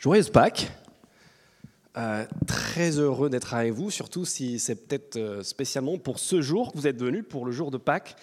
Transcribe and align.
Joyeuse 0.00 0.30
Pâques. 0.30 0.70
Euh, 1.98 2.24
très 2.46 2.98
heureux 2.98 3.28
d'être 3.28 3.52
avec 3.52 3.74
vous, 3.74 3.90
surtout 3.90 4.24
si 4.24 4.58
c'est 4.58 4.74
peut-être 4.74 5.16
euh, 5.16 5.42
spécialement 5.42 5.98
pour 5.98 6.18
ce 6.18 6.40
jour 6.40 6.72
que 6.72 6.78
vous 6.78 6.86
êtes 6.86 6.98
venus, 6.98 7.22
pour 7.28 7.44
le 7.44 7.52
jour 7.52 7.70
de 7.70 7.76
Pâques. 7.76 8.16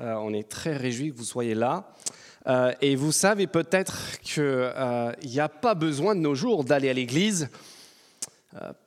Euh, 0.00 0.14
on 0.14 0.34
est 0.34 0.48
très 0.48 0.76
réjouis 0.76 1.12
que 1.12 1.16
vous 1.16 1.22
soyez 1.22 1.54
là. 1.54 1.94
et 2.80 2.96
vous 2.96 3.12
savez 3.12 3.46
peut-être 3.46 4.18
qu'il 4.20 4.72
n'y 5.22 5.38
a 5.38 5.48
pas 5.48 5.76
besoin 5.76 6.16
de 6.16 6.20
nos 6.20 6.34
jours 6.34 6.64
d'aller 6.64 6.90
à 6.90 6.92
l'église 6.92 7.48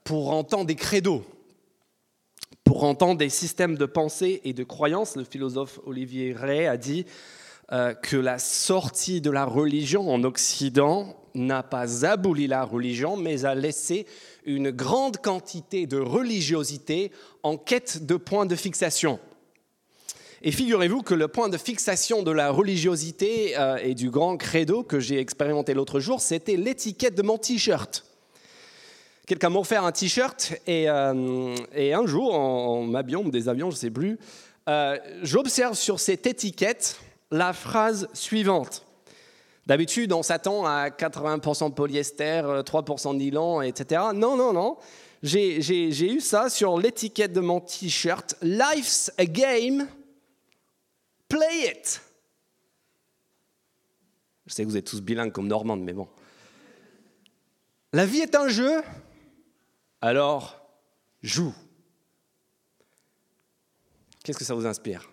pour 0.04 0.34
entendre 0.34 0.66
des 0.66 0.76
credos, 0.76 1.24
pour 2.66 2.84
entendre 2.84 3.18
des 3.18 3.30
systèmes 3.30 3.78
de 3.78 3.86
pensée 3.86 4.42
et 4.44 4.52
de 4.52 4.66
croyances. 4.66 5.16
Le 5.16 5.24
philosophe 5.24 5.80
Olivier 5.86 6.34
Ray 6.34 6.68
a 6.68 6.76
dit 6.76 7.06
que 7.70 8.16
la 8.16 8.38
sortie 8.38 9.22
de 9.22 9.32
la 9.32 9.46
religion 9.46 10.14
en 10.14 10.24
Occident 10.24 11.16
n'a 11.36 11.64
pas 11.64 12.06
aboli 12.06 12.48
la 12.48 12.64
religion, 12.64 13.18
mais 13.18 13.46
a 13.46 13.56
laissé 13.56 14.06
une 14.46 14.72
grande 14.72 15.18
quantité 15.18 15.88
de 15.88 15.98
religiosité 15.98 17.12
en 17.44 17.58
quête 17.58 18.06
de 18.06 18.16
points 18.16 18.46
de 18.46 18.56
fixation. 18.56 19.20
Et 20.42 20.52
figurez-vous 20.52 21.02
que 21.02 21.16
le 21.16 21.28
point 21.28 21.50
de 21.50 21.58
fixation 21.58 22.22
de 22.22 22.32
la 22.32 22.52
religiosité 22.52 23.58
euh, 23.58 23.78
et 23.78 23.96
du 23.96 24.12
grand 24.12 24.38
credo 24.38 24.84
que 24.84 25.00
j'ai 25.00 25.20
expérimenté 25.20 25.74
l'autre 25.74 26.00
jour, 26.00 26.22
c'était 26.22 26.56
l'étiquette 26.56 27.16
de 27.16 27.24
mon 27.24 27.38
t-shirt. 27.38 28.06
Quelqu'un 29.26 29.50
m'a 29.50 29.60
offert 29.60 29.84
un 29.84 29.92
t-shirt 29.92 30.54
et, 30.68 30.88
euh, 30.88 31.56
un 31.76 32.06
jour, 32.06 32.36
en, 32.36 32.84
m'habillant 32.84 33.24
des 33.24 33.50
avions, 33.50 33.72
je 33.72 33.76
ne 33.76 33.80
sais 33.80 33.90
plus, 33.90 34.20
euh, 34.70 35.00
j'observe 35.24 35.74
sur 35.74 36.00
cette 36.00 36.28
étiquette 36.28 37.00
la 37.36 37.54
phrase 37.54 38.08
suivante. 38.14 38.86
D'habitude, 39.66 40.14
on 40.14 40.24
s'attend 40.24 40.66
à 40.66 40.90
80% 40.90 41.70
de 41.70 41.74
polyester, 41.74 42.42
3% 42.64 43.14
de 43.14 43.18
nylon, 43.18 43.62
etc. 43.62 44.02
Non, 44.14 44.38
non, 44.38 44.54
non. 44.54 44.78
J'ai 45.22 46.14
eu 46.14 46.22
ça 46.22 46.50
sur 46.50 46.78
l'étiquette 46.78 47.34
de 47.34 47.42
mon 47.42 47.60
t-shirt. 47.60 48.36
Life's 48.42 49.12
a 49.18 49.26
game, 49.26 49.88
play 51.28 51.72
it. 51.72 52.02
Je 54.46 54.54
sais 54.54 54.64
que 54.64 54.70
vous 54.70 54.78
êtes 54.78 54.86
tous 54.86 55.02
bilingues 55.02 55.32
comme 55.32 55.48
Normande, 55.48 55.82
mais 55.82 55.94
bon. 55.94 56.08
La 57.92 58.06
vie 58.06 58.20
est 58.20 58.36
un 58.36 58.48
jeu, 58.48 58.84
alors 60.02 60.62
joue. 61.24 61.56
Qu'est-ce 64.24 64.38
que 64.38 64.46
ça 64.46 64.54
vous 64.54 64.68
inspire? 64.68 65.10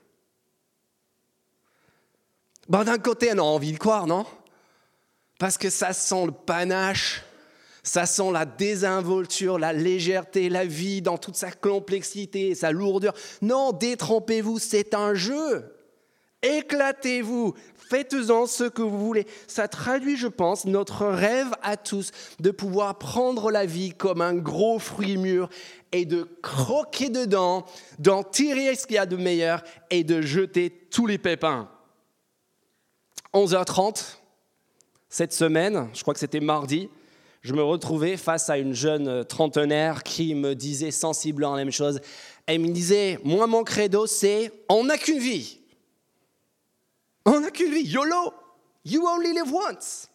Ben, 2.68 2.84
D'un 2.84 2.98
côté, 2.98 3.30
on 3.34 3.38
a 3.38 3.42
envie 3.42 3.72
de 3.72 3.78
croire, 3.78 4.06
non? 4.06 4.24
Parce 5.38 5.58
que 5.58 5.70
ça 5.70 5.92
sent 5.92 6.26
le 6.26 6.32
panache, 6.32 7.22
ça 7.82 8.06
sent 8.06 8.30
la 8.32 8.44
désinvolture, 8.44 9.58
la 9.58 9.72
légèreté, 9.72 10.48
la 10.48 10.64
vie 10.64 11.02
dans 11.02 11.18
toute 11.18 11.36
sa 11.36 11.50
complexité, 11.50 12.54
sa 12.54 12.70
lourdeur. 12.70 13.14
Non, 13.40 13.72
détrempez-vous, 13.72 14.58
c'est 14.58 14.94
un 14.94 15.14
jeu. 15.14 15.74
Éclatez-vous, 16.42 17.54
faites-en 17.88 18.46
ce 18.46 18.64
que 18.64 18.82
vous 18.82 19.04
voulez. 19.04 19.26
Ça 19.46 19.68
traduit, 19.68 20.16
je 20.16 20.28
pense, 20.28 20.64
notre 20.64 21.06
rêve 21.06 21.52
à 21.62 21.76
tous 21.76 22.10
de 22.40 22.50
pouvoir 22.50 22.98
prendre 22.98 23.50
la 23.50 23.64
vie 23.64 23.90
comme 23.90 24.20
un 24.20 24.34
gros 24.34 24.78
fruit 24.78 25.16
mûr 25.16 25.48
et 25.92 26.04
de 26.04 26.28
croquer 26.42 27.10
dedans, 27.10 27.64
d'en 27.98 28.22
tirer 28.22 28.74
ce 28.74 28.86
qu'il 28.86 28.96
y 28.96 28.98
a 28.98 29.06
de 29.06 29.16
meilleur 29.16 29.62
et 29.90 30.04
de 30.04 30.20
jeter 30.20 30.70
tous 30.90 31.06
les 31.06 31.18
pépins. 31.18 31.68
11h30, 33.34 34.16
cette 35.08 35.32
semaine, 35.32 35.88
je 35.94 36.02
crois 36.02 36.14
que 36.14 36.20
c'était 36.20 36.40
mardi, 36.40 36.88
je 37.42 37.54
me 37.54 37.62
retrouvais 37.62 38.16
face 38.16 38.50
à 38.50 38.58
une 38.58 38.72
jeune 38.72 39.24
trentenaire 39.24 40.02
qui 40.02 40.34
me 40.34 40.54
disait 40.54 40.90
sensiblement 40.90 41.56
la 41.56 41.64
même 41.64 41.72
chose. 41.72 42.00
Elle 42.46 42.60
me 42.60 42.68
disait, 42.68 43.18
moi 43.24 43.46
mon 43.46 43.64
credo 43.64 44.06
c'est, 44.06 44.52
on 44.68 44.84
n'a 44.84 44.96
qu'une 44.96 45.18
vie. 45.18 45.58
On 47.24 47.40
n'a 47.40 47.50
qu'une 47.50 47.72
vie, 47.72 47.84
YOLO, 47.84 48.32
you 48.84 49.04
only 49.06 49.32
live 49.32 49.52
once. 49.52 50.08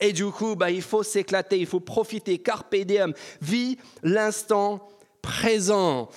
Et 0.00 0.12
du 0.12 0.26
coup, 0.26 0.54
bah, 0.54 0.70
il 0.70 0.82
faut 0.82 1.02
s'éclater, 1.02 1.58
il 1.58 1.66
faut 1.66 1.80
profiter, 1.80 2.38
carpe 2.38 2.74
diem, 2.76 3.12
vie 3.40 3.78
l'instant 4.02 4.88
présent. 5.22 6.08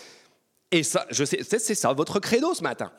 Et 0.71 0.83
ça, 0.83 1.05
je 1.09 1.25
sais, 1.25 1.43
c'est 1.43 1.75
ça 1.75 1.91
votre 1.93 2.19
credo 2.19 2.53
ce 2.53 2.63
matin. 2.63 2.91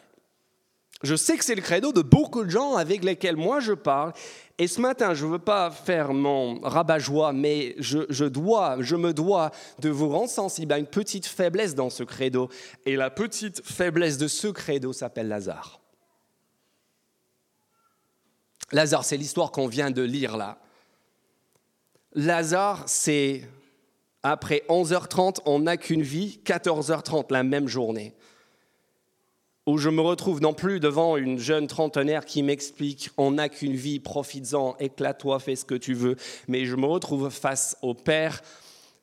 Je 1.03 1.17
sais 1.17 1.37
que 1.37 1.45
c'est 1.45 1.57
le 1.57 1.63
credo 1.63 1.93
de 1.93 2.01
beaucoup 2.01 2.45
de 2.45 2.51
gens 2.51 2.77
avec 2.77 3.03
lesquels 3.03 3.37
moi 3.37 3.59
je 3.61 3.73
parle. 3.73 4.13
Et 4.59 4.69
ce 4.69 4.81
matin, 4.81 5.15
je 5.15 5.27
ne 5.27 5.33
veux 5.33 5.39
pas 5.41 5.71
faire 5.71 6.13
mon 6.13 6.61
rabat-joie, 6.61 7.33
mais 7.33 7.75
je, 7.79 8.25
dois, 8.25 8.77
je 8.81 8.95
me 8.95 9.13
dois 9.13 9.51
de 9.81 9.91
vous 9.91 10.09
rendre 10.09 10.29
sensible 10.29 10.73
à 10.73 10.79
une 10.79 10.87
petite 10.87 11.27
faiblesse 11.27 11.75
dans 11.75 11.91
ce 11.91 12.05
credo. 12.05 12.49
Et 12.87 12.95
la 12.95 13.11
petite 13.11 13.63
faiblesse 13.65 14.19
de 14.19 14.29
ce 14.29 14.47
credo 14.49 14.93
s'appelle 14.93 15.29
Lazare. 15.29 15.81
Lazare, 18.71 19.05
c'est 19.05 19.17
l'histoire 19.17 19.51
qu'on 19.51 19.67
vient 19.67 19.91
de 19.91 20.03
lire 20.03 20.37
là. 20.37 20.59
Lazare, 22.15 22.85
c'est 22.87 23.43
après 24.23 24.63
11h30, 24.69 25.39
on 25.47 25.61
n'a 25.61 25.77
qu'une 25.77 26.03
vie, 26.03 26.41
14h30, 26.45 27.33
la 27.33 27.43
même 27.43 27.67
journée 27.67 28.15
où 29.67 29.79
je 29.79 29.89
me 29.89 30.01
retrouve 30.01 30.41
non 30.41 30.55
plus 30.55 30.81
devant 30.81 31.17
une 31.17 31.39
jeune 31.39 31.67
trentenaire 31.67 32.25
qui 32.25 32.43
m'explique 32.43 33.11
on 33.17 33.33
n'a 33.33 33.49
qu'une 33.49 33.77
vie, 33.77 34.01
profites-en, 34.01 34.77
éclate-toi, 34.79 35.39
fais 35.39 35.57
ce 35.57 35.65
que 35.65 35.75
tu 35.75 35.95
veux, 35.95 36.17
mais 36.49 36.65
je 36.65 36.75
me 36.75 36.87
retrouve 36.87 37.31
face 37.31 37.77
au 37.83 37.95
père 37.95 38.43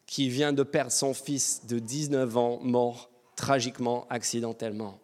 qui 0.06 0.30
vient 0.30 0.53
de 0.53 0.64
perdre 0.64 0.92
son 0.92 1.14
fils 1.14 1.66
de 1.68 1.80
19 1.80 2.36
ans, 2.36 2.59
mort 2.62 3.09
tragiquement, 3.36 4.06
accidentellement. 4.09 5.00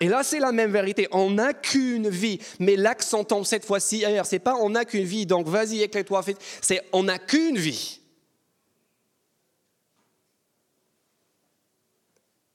Et 0.00 0.08
là, 0.08 0.22
c'est 0.22 0.38
la 0.38 0.52
même 0.52 0.72
vérité. 0.72 1.08
On 1.10 1.30
n'a 1.30 1.52
qu'une 1.52 2.08
vie, 2.08 2.38
mais 2.60 2.76
l'accent 2.76 3.24
tombe 3.24 3.44
cette 3.44 3.64
fois-ci 3.64 4.04
ailleurs. 4.04 4.26
C'est 4.26 4.38
pas 4.38 4.56
on 4.56 4.70
n'a 4.70 4.84
qu'une 4.84 5.04
vie, 5.04 5.26
donc 5.26 5.48
vas-y, 5.48 5.82
éclate-toi, 5.82 6.22
c'est 6.60 6.82
on 6.92 7.04
n'a 7.04 7.18
qu'une 7.18 7.58
vie. 7.58 8.00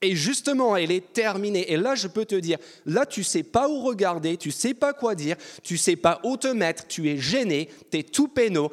Et 0.04 0.18
justement, 0.18 0.76
elle 0.76 0.92
est 0.92 1.14
terminée. 1.14 1.72
Et 1.72 1.78
là, 1.78 1.96
je 1.96 2.10
peux 2.10 2.26
te 2.26 2.36
dire, 2.36 2.58
là, 2.86 3.06
tu 3.06 3.24
sais 3.24 3.42
pas 3.42 3.70
où 3.70 3.80
regarder, 3.80 4.36
tu 4.36 4.52
sais 4.52 4.74
pas 4.74 4.92
quoi 4.92 5.16
dire, 5.16 5.38
tu 5.64 5.78
sais 5.78 5.96
pas 5.96 6.20
où 6.26 6.36
te 6.36 6.50
mettre, 6.50 6.86
tu 6.88 7.10
es 7.10 7.18
gêné, 7.18 7.70
tu 7.90 8.00
es 8.00 8.04
tout 8.04 8.28
pénaud. 8.28 8.70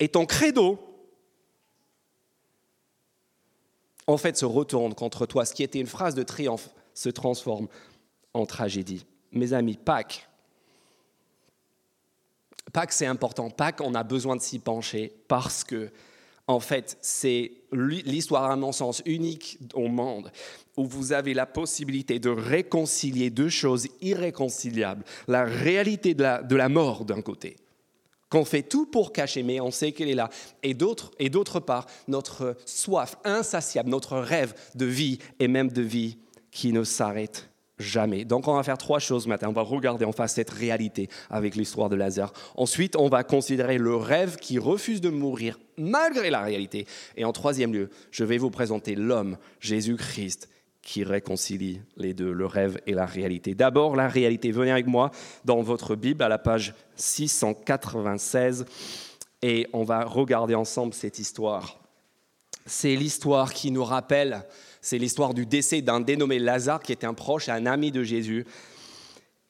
Et 0.00 0.08
ton 0.08 0.26
credo, 0.26 0.80
en 4.08 4.16
fait, 4.16 4.36
se 4.36 4.44
retourne 4.44 4.92
contre 4.92 5.24
toi. 5.24 5.44
Ce 5.44 5.54
qui 5.54 5.62
était 5.62 5.78
une 5.78 5.86
phrase 5.86 6.16
de 6.16 6.24
triomphe 6.24 6.68
se 6.94 7.10
transforme 7.10 7.68
en 8.34 8.44
tragédie. 8.44 9.06
Mes 9.30 9.52
amis, 9.52 9.76
Pâques. 9.76 10.28
Pâques, 12.72 12.92
c'est 12.92 13.06
important. 13.06 13.50
Pâques, 13.50 13.80
on 13.80 13.94
a 13.94 14.02
besoin 14.02 14.34
de 14.34 14.42
s'y 14.42 14.58
pencher 14.58 15.12
parce 15.28 15.62
que 15.62 15.92
en 16.48 16.60
fait, 16.60 16.98
c'est 17.00 17.52
l'histoire 17.72 18.50
à 18.50 18.56
mon 18.56 18.72
sens 18.72 19.02
unique 19.06 19.58
au 19.74 19.88
monde 19.88 20.32
où 20.76 20.84
vous 20.86 21.12
avez 21.12 21.34
la 21.34 21.46
possibilité 21.46 22.18
de 22.18 22.30
réconcilier 22.30 23.30
deux 23.30 23.48
choses 23.48 23.86
irréconciliables. 24.00 25.04
La 25.28 25.44
réalité 25.44 26.14
de 26.14 26.56
la, 26.56 26.68
mort 26.68 27.04
d'un 27.04 27.22
côté, 27.22 27.56
qu'on 28.28 28.44
fait 28.44 28.62
tout 28.62 28.86
pour 28.86 29.12
cacher, 29.12 29.42
mais 29.42 29.60
on 29.60 29.70
sait 29.70 29.92
qu'elle 29.92 30.08
est 30.08 30.14
là. 30.14 30.30
Et 30.62 30.74
d'autre 30.74 31.60
part, 31.60 31.86
notre 32.08 32.56
soif 32.66 33.16
insatiable, 33.24 33.90
notre 33.90 34.18
rêve 34.18 34.54
de 34.74 34.86
vie 34.86 35.18
et 35.38 35.48
même 35.48 35.70
de 35.70 35.82
vie 35.82 36.18
qui 36.50 36.72
ne 36.72 36.82
s'arrête 36.82 37.51
jamais. 37.82 38.24
Donc 38.24 38.48
on 38.48 38.54
va 38.54 38.62
faire 38.62 38.78
trois 38.78 38.98
choses 38.98 39.26
maintenant. 39.26 39.50
On 39.50 39.52
va 39.52 39.62
regarder 39.62 40.04
en 40.04 40.12
face 40.12 40.34
cette 40.34 40.50
réalité 40.50 41.08
avec 41.28 41.54
l'histoire 41.54 41.88
de 41.88 41.96
Lazare. 41.96 42.32
Ensuite, 42.56 42.96
on 42.96 43.08
va 43.08 43.24
considérer 43.24 43.78
le 43.78 43.96
rêve 43.96 44.36
qui 44.36 44.58
refuse 44.58 45.00
de 45.00 45.10
mourir 45.10 45.58
malgré 45.76 46.30
la 46.30 46.40
réalité. 46.40 46.86
Et 47.16 47.24
en 47.24 47.32
troisième 47.32 47.72
lieu, 47.72 47.90
je 48.10 48.24
vais 48.24 48.38
vous 48.38 48.50
présenter 48.50 48.94
l'homme, 48.94 49.36
Jésus-Christ, 49.60 50.48
qui 50.82 51.04
réconcilie 51.04 51.80
les 51.96 52.12
deux, 52.12 52.32
le 52.32 52.46
rêve 52.46 52.78
et 52.86 52.92
la 52.92 53.06
réalité. 53.06 53.54
D'abord, 53.54 53.96
la 53.96 54.08
réalité. 54.08 54.50
Venez 54.50 54.72
avec 54.72 54.86
moi 54.86 55.10
dans 55.44 55.62
votre 55.62 55.94
Bible 55.94 56.22
à 56.22 56.28
la 56.28 56.38
page 56.38 56.74
696 56.96 58.64
et 59.42 59.68
on 59.72 59.84
va 59.84 60.04
regarder 60.04 60.54
ensemble 60.54 60.94
cette 60.94 61.18
histoire. 61.18 61.78
C'est 62.66 62.94
l'histoire 62.94 63.52
qui 63.52 63.70
nous 63.70 63.84
rappelle 63.84 64.44
c'est 64.82 64.98
l'histoire 64.98 65.32
du 65.32 65.46
décès 65.46 65.80
d'un 65.80 66.00
dénommé 66.00 66.40
Lazare 66.40 66.82
qui 66.82 66.92
était 66.92 67.06
un 67.06 67.14
proche 67.14 67.48
et 67.48 67.52
un 67.52 67.66
ami 67.66 67.92
de 67.92 68.02
Jésus. 68.02 68.44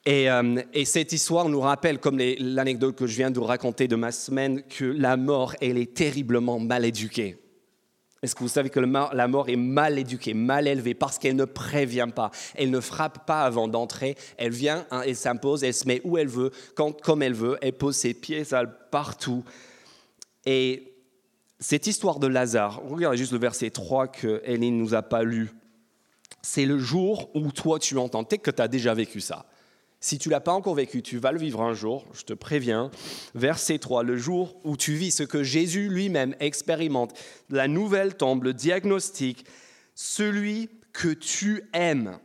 Et, 0.05 0.29
euh, 0.29 0.61
cette 0.85 1.11
histoire 1.11 1.49
nous 1.49 1.59
rappelle, 1.59 1.99
comme 1.99 2.19
l'anecdote 2.19 2.95
que 2.95 3.07
je 3.07 3.15
viens 3.15 3.31
de 3.31 3.39
vous 3.39 3.45
raconter 3.45 3.87
de 3.87 3.95
ma 3.95 4.11
semaine, 4.11 4.61
que 4.63 4.85
la 4.85 5.17
mort, 5.17 5.55
elle 5.59 5.77
est 5.77 5.93
terriblement 5.93 6.59
mal 6.59 6.85
éduquée. 6.85 7.37
Est-ce 8.21 8.35
que 8.35 8.41
vous 8.41 8.47
savez 8.47 8.69
que 8.69 8.79
la 8.79 9.27
mort 9.27 9.49
est 9.49 9.57
mal 9.57 9.99
éduquée, 9.99 10.33
mal 10.33 10.67
élevée, 10.67 10.93
parce 10.93 11.17
qu'elle 11.17 11.35
ne 11.35 11.45
prévient 11.45 12.07
pas, 12.13 12.31
elle 12.55 12.69
ne 12.69 12.79
frappe 12.79 13.25
pas 13.25 13.41
avant 13.41 13.67
d'entrer, 13.67 14.15
elle 14.37 14.53
vient, 14.53 14.85
hein, 14.91 15.01
elle 15.05 15.15
s'impose, 15.15 15.63
elle 15.63 15.73
se 15.73 15.85
met 15.85 15.99
où 16.05 16.17
elle 16.17 16.29
veut, 16.29 16.51
quand, 16.75 17.01
comme 17.01 17.21
elle 17.21 17.33
veut, 17.33 17.57
elle 17.61 17.73
pose 17.73 17.97
ses 17.97 18.13
pieds 18.13 18.43
partout. 18.91 19.43
Et 20.45 20.92
cette 21.63 21.87
histoire 21.87 22.19
de 22.19 22.27
Lazare, 22.27 22.81
regardez 22.83 23.17
juste 23.17 23.31
le 23.31 23.37
verset 23.37 23.69
3 23.69 24.09
que 24.09 24.41
Hélène 24.43 24.77
nous 24.77 24.95
a 24.95 25.01
pas 25.01 25.23
lu. 25.23 25.49
C'est 26.41 26.65
le 26.65 26.77
jour 26.77 27.29
où 27.35 27.53
toi 27.53 27.79
tu 27.79 27.97
entends, 27.97 28.25
que 28.25 28.51
tu 28.51 28.61
as 28.61 28.67
déjà 28.67 28.93
vécu 28.93 29.21
ça. 29.21 29.45
Si 30.01 30.17
tu 30.17 30.29
l'as 30.29 30.41
pas 30.41 30.51
encore 30.51 30.75
vécu, 30.75 31.01
tu 31.01 31.19
vas 31.19 31.31
le 31.31 31.39
vivre 31.39 31.61
un 31.61 31.73
jour, 31.73 32.05
je 32.13 32.23
te 32.23 32.33
préviens. 32.33 32.91
Verset 33.33 33.79
3, 33.79 34.03
le 34.03 34.17
jour 34.17 34.59
où 34.65 34.75
tu 34.75 34.95
vis 34.95 35.11
ce 35.11 35.23
que 35.23 35.41
Jésus 35.41 35.87
lui-même 35.87 36.35
expérimente, 36.41 37.17
la 37.49 37.69
nouvelle 37.69 38.15
tombe, 38.15 38.43
le 38.43 38.53
diagnostic, 38.53 39.45
celui 39.95 40.69
que 40.91 41.13
tu 41.13 41.63
aimes, 41.71 42.19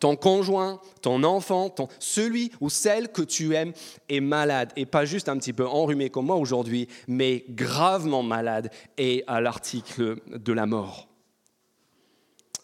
ton 0.00 0.16
conjoint, 0.16 0.80
ton 1.02 1.22
enfant, 1.24 1.70
ton, 1.70 1.88
celui 1.98 2.52
ou 2.60 2.70
celle 2.70 3.10
que 3.10 3.22
tu 3.22 3.54
aimes 3.54 3.72
est 4.08 4.20
malade, 4.20 4.72
et 4.76 4.86
pas 4.86 5.04
juste 5.04 5.28
un 5.28 5.38
petit 5.38 5.52
peu 5.52 5.66
enrhumé 5.66 6.10
comme 6.10 6.26
moi 6.26 6.36
aujourd'hui, 6.36 6.88
mais 7.06 7.44
gravement 7.48 8.22
malade 8.22 8.70
et 8.96 9.24
à 9.26 9.40
l'article 9.40 10.16
de 10.28 10.52
la 10.52 10.66
mort. 10.66 11.08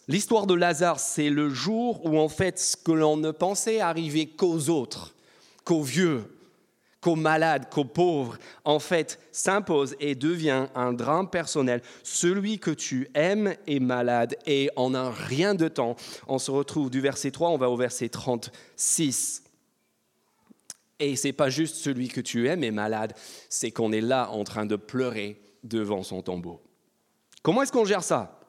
L'histoire 0.07 0.45
de 0.45 0.53
Lazare, 0.53 0.99
c'est 0.99 1.29
le 1.29 1.49
jour 1.49 2.05
où 2.05 2.19
en 2.19 2.29
fait 2.29 2.59
ce 2.59 2.77
que 2.77 2.91
l'on 2.91 3.17
ne 3.17 3.31
pensait 3.31 3.79
arriver 3.79 4.27
qu'aux 4.27 4.69
autres, 4.69 5.15
qu'aux 5.63 5.81
vieux, 5.81 6.31
qu'aux 7.05 7.15
malades, 7.15 7.69
qu'aux 7.69 7.85
pauvres, 7.85 8.39
en 8.63 8.79
fait 8.79 9.19
s'impose 9.31 9.95
et 9.99 10.15
devient 10.15 10.65
un 10.73 10.91
drame 10.91 11.29
personnel. 11.29 11.83
Celui 12.01 12.57
que 12.57 12.71
tu 12.71 13.11
aimes 13.13 13.53
est 13.67 13.79
malade 13.79 14.35
et 14.47 14.71
en 14.75 14.95
un 14.95 15.11
rien 15.11 15.53
de 15.53 15.67
temps, 15.67 15.95
on 16.27 16.39
se 16.39 16.49
retrouve 16.49 16.89
du 16.89 17.01
verset 17.01 17.29
3, 17.29 17.51
on 17.51 17.59
va 17.59 17.69
au 17.69 17.77
verset 17.77 18.09
36. 18.09 19.43
Et 20.99 21.15
c'est 21.15 21.31
pas 21.31 21.51
juste 21.51 21.75
celui 21.75 22.07
que 22.07 22.21
tu 22.21 22.47
aimes 22.47 22.63
est 22.63 22.71
malade, 22.71 23.13
c'est 23.49 23.69
qu'on 23.69 23.91
est 23.91 24.01
là 24.01 24.31
en 24.31 24.43
train 24.43 24.65
de 24.65 24.75
pleurer 24.75 25.39
devant 25.63 26.01
son 26.01 26.23
tombeau. 26.23 26.59
Comment 27.43 27.61
est-ce 27.61 27.71
qu'on 27.71 27.85
gère 27.85 28.03
ça? 28.03 28.39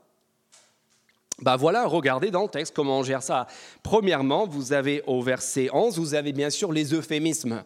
Bah 1.42 1.56
voilà, 1.56 1.84
regardez 1.84 2.30
dans 2.30 2.44
le 2.44 2.48
texte 2.48 2.74
comment 2.74 3.00
on 3.00 3.02
gère 3.02 3.22
ça. 3.22 3.48
Premièrement, 3.82 4.46
vous 4.46 4.72
avez 4.72 5.02
au 5.06 5.20
verset 5.20 5.68
11, 5.74 5.98
vous 5.98 6.14
avez 6.14 6.32
bien 6.32 6.48
sûr 6.48 6.72
les 6.72 6.94
euphémismes. 6.94 7.62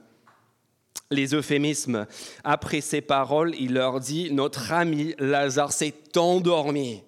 Les 1.11 1.35
euphémismes. 1.35 2.07
Après 2.45 2.81
ces 2.81 3.01
paroles, 3.01 3.55
il 3.59 3.75
leur 3.75 4.01
dit, 4.01 4.33
notre 4.33 4.73
ami 4.73 5.15
Lazare 5.19 5.73
s'est 5.73 5.95
endormi. 6.17 7.03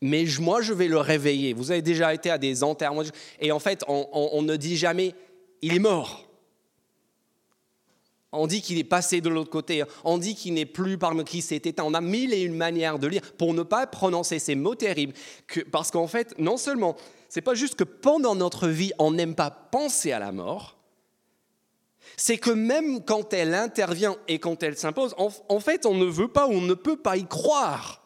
Mais 0.00 0.24
moi, 0.40 0.60
je 0.60 0.72
vais 0.72 0.88
le 0.88 0.98
réveiller. 0.98 1.52
Vous 1.52 1.70
avez 1.70 1.82
déjà 1.82 2.12
été 2.12 2.30
à 2.30 2.38
des 2.38 2.62
enterrements. 2.62 3.02
Et 3.40 3.52
en 3.52 3.58
fait, 3.58 3.84
on 3.88 4.42
ne 4.42 4.56
dit 4.56 4.76
jamais, 4.76 5.14
il 5.62 5.74
est 5.74 5.78
mort. 5.78 6.24
On 8.34 8.46
dit 8.46 8.60
qu'il 8.60 8.78
est 8.78 8.84
passé 8.84 9.20
de 9.20 9.28
l'autre 9.28 9.50
côté. 9.50 9.84
On 10.02 10.18
dit 10.18 10.34
qu'il 10.34 10.54
n'est 10.54 10.66
plus 10.66 10.98
parmi 10.98 11.24
qui 11.24 11.40
s'est 11.40 11.56
éteint. 11.56 11.84
On 11.84 11.94
a 11.94 12.00
mille 12.00 12.34
et 12.34 12.42
une 12.42 12.56
manières 12.56 12.98
de 12.98 13.06
lire 13.06 13.22
pour 13.38 13.54
ne 13.54 13.62
pas 13.62 13.86
prononcer 13.86 14.38
ces 14.38 14.54
mots 14.54 14.74
terribles. 14.74 15.14
parce 15.70 15.90
qu'en 15.90 16.06
fait, 16.06 16.34
non 16.38 16.56
seulement, 16.56 16.96
c'est 17.28 17.40
pas 17.40 17.54
juste 17.54 17.76
que 17.76 17.84
pendant 17.84 18.34
notre 18.34 18.68
vie, 18.68 18.92
on 18.98 19.12
n'aime 19.12 19.34
pas 19.34 19.50
penser 19.50 20.12
à 20.12 20.18
la 20.18 20.32
mort, 20.32 20.76
c'est 22.16 22.38
que 22.38 22.50
même 22.50 23.04
quand 23.04 23.32
elle 23.32 23.54
intervient 23.54 24.16
et 24.28 24.38
quand 24.38 24.62
elle 24.62 24.76
s'impose, 24.76 25.14
en, 25.18 25.60
fait, 25.60 25.86
on 25.86 25.94
ne 25.94 26.04
veut 26.04 26.28
pas 26.28 26.46
ou 26.46 26.52
on 26.52 26.60
ne 26.60 26.74
peut 26.74 26.96
pas 26.96 27.16
y 27.16 27.26
croire. 27.26 28.02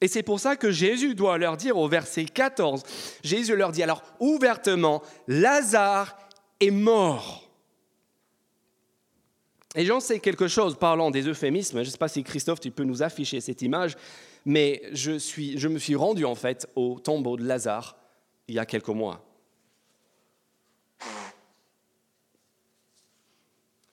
Et 0.00 0.08
c'est 0.08 0.22
pour 0.22 0.40
ça 0.40 0.56
que 0.56 0.70
Jésus 0.70 1.14
doit 1.14 1.38
leur 1.38 1.56
dire 1.56 1.76
au 1.76 1.88
verset 1.88 2.24
14, 2.24 2.82
Jésus 3.22 3.54
leur 3.54 3.70
dit 3.70 3.82
alors 3.82 4.02
ouvertement, 4.18 5.02
Lazare 5.28 6.18
est 6.58 6.70
mort. 6.70 7.48
Et 9.74 9.86
j'en 9.86 10.00
sais 10.00 10.18
quelque 10.18 10.48
chose 10.48 10.76
parlant 10.76 11.10
des 11.10 11.28
euphémismes. 11.28 11.78
Je 11.82 11.86
ne 11.86 11.92
sais 11.92 11.98
pas 11.98 12.08
si 12.08 12.22
Christophe, 12.24 12.60
tu 12.60 12.70
peux 12.70 12.84
nous 12.84 13.02
afficher 13.02 13.40
cette 13.40 13.62
image, 13.62 13.96
mais 14.44 14.82
je, 14.92 15.18
suis, 15.18 15.58
je 15.58 15.68
me 15.68 15.78
suis 15.78 15.94
rendu 15.94 16.24
en 16.24 16.34
fait 16.34 16.68
au 16.74 16.98
tombeau 16.98 17.36
de 17.36 17.44
Lazare 17.44 17.96
il 18.48 18.56
y 18.56 18.58
a 18.58 18.66
quelques 18.66 18.88
mois. 18.88 19.24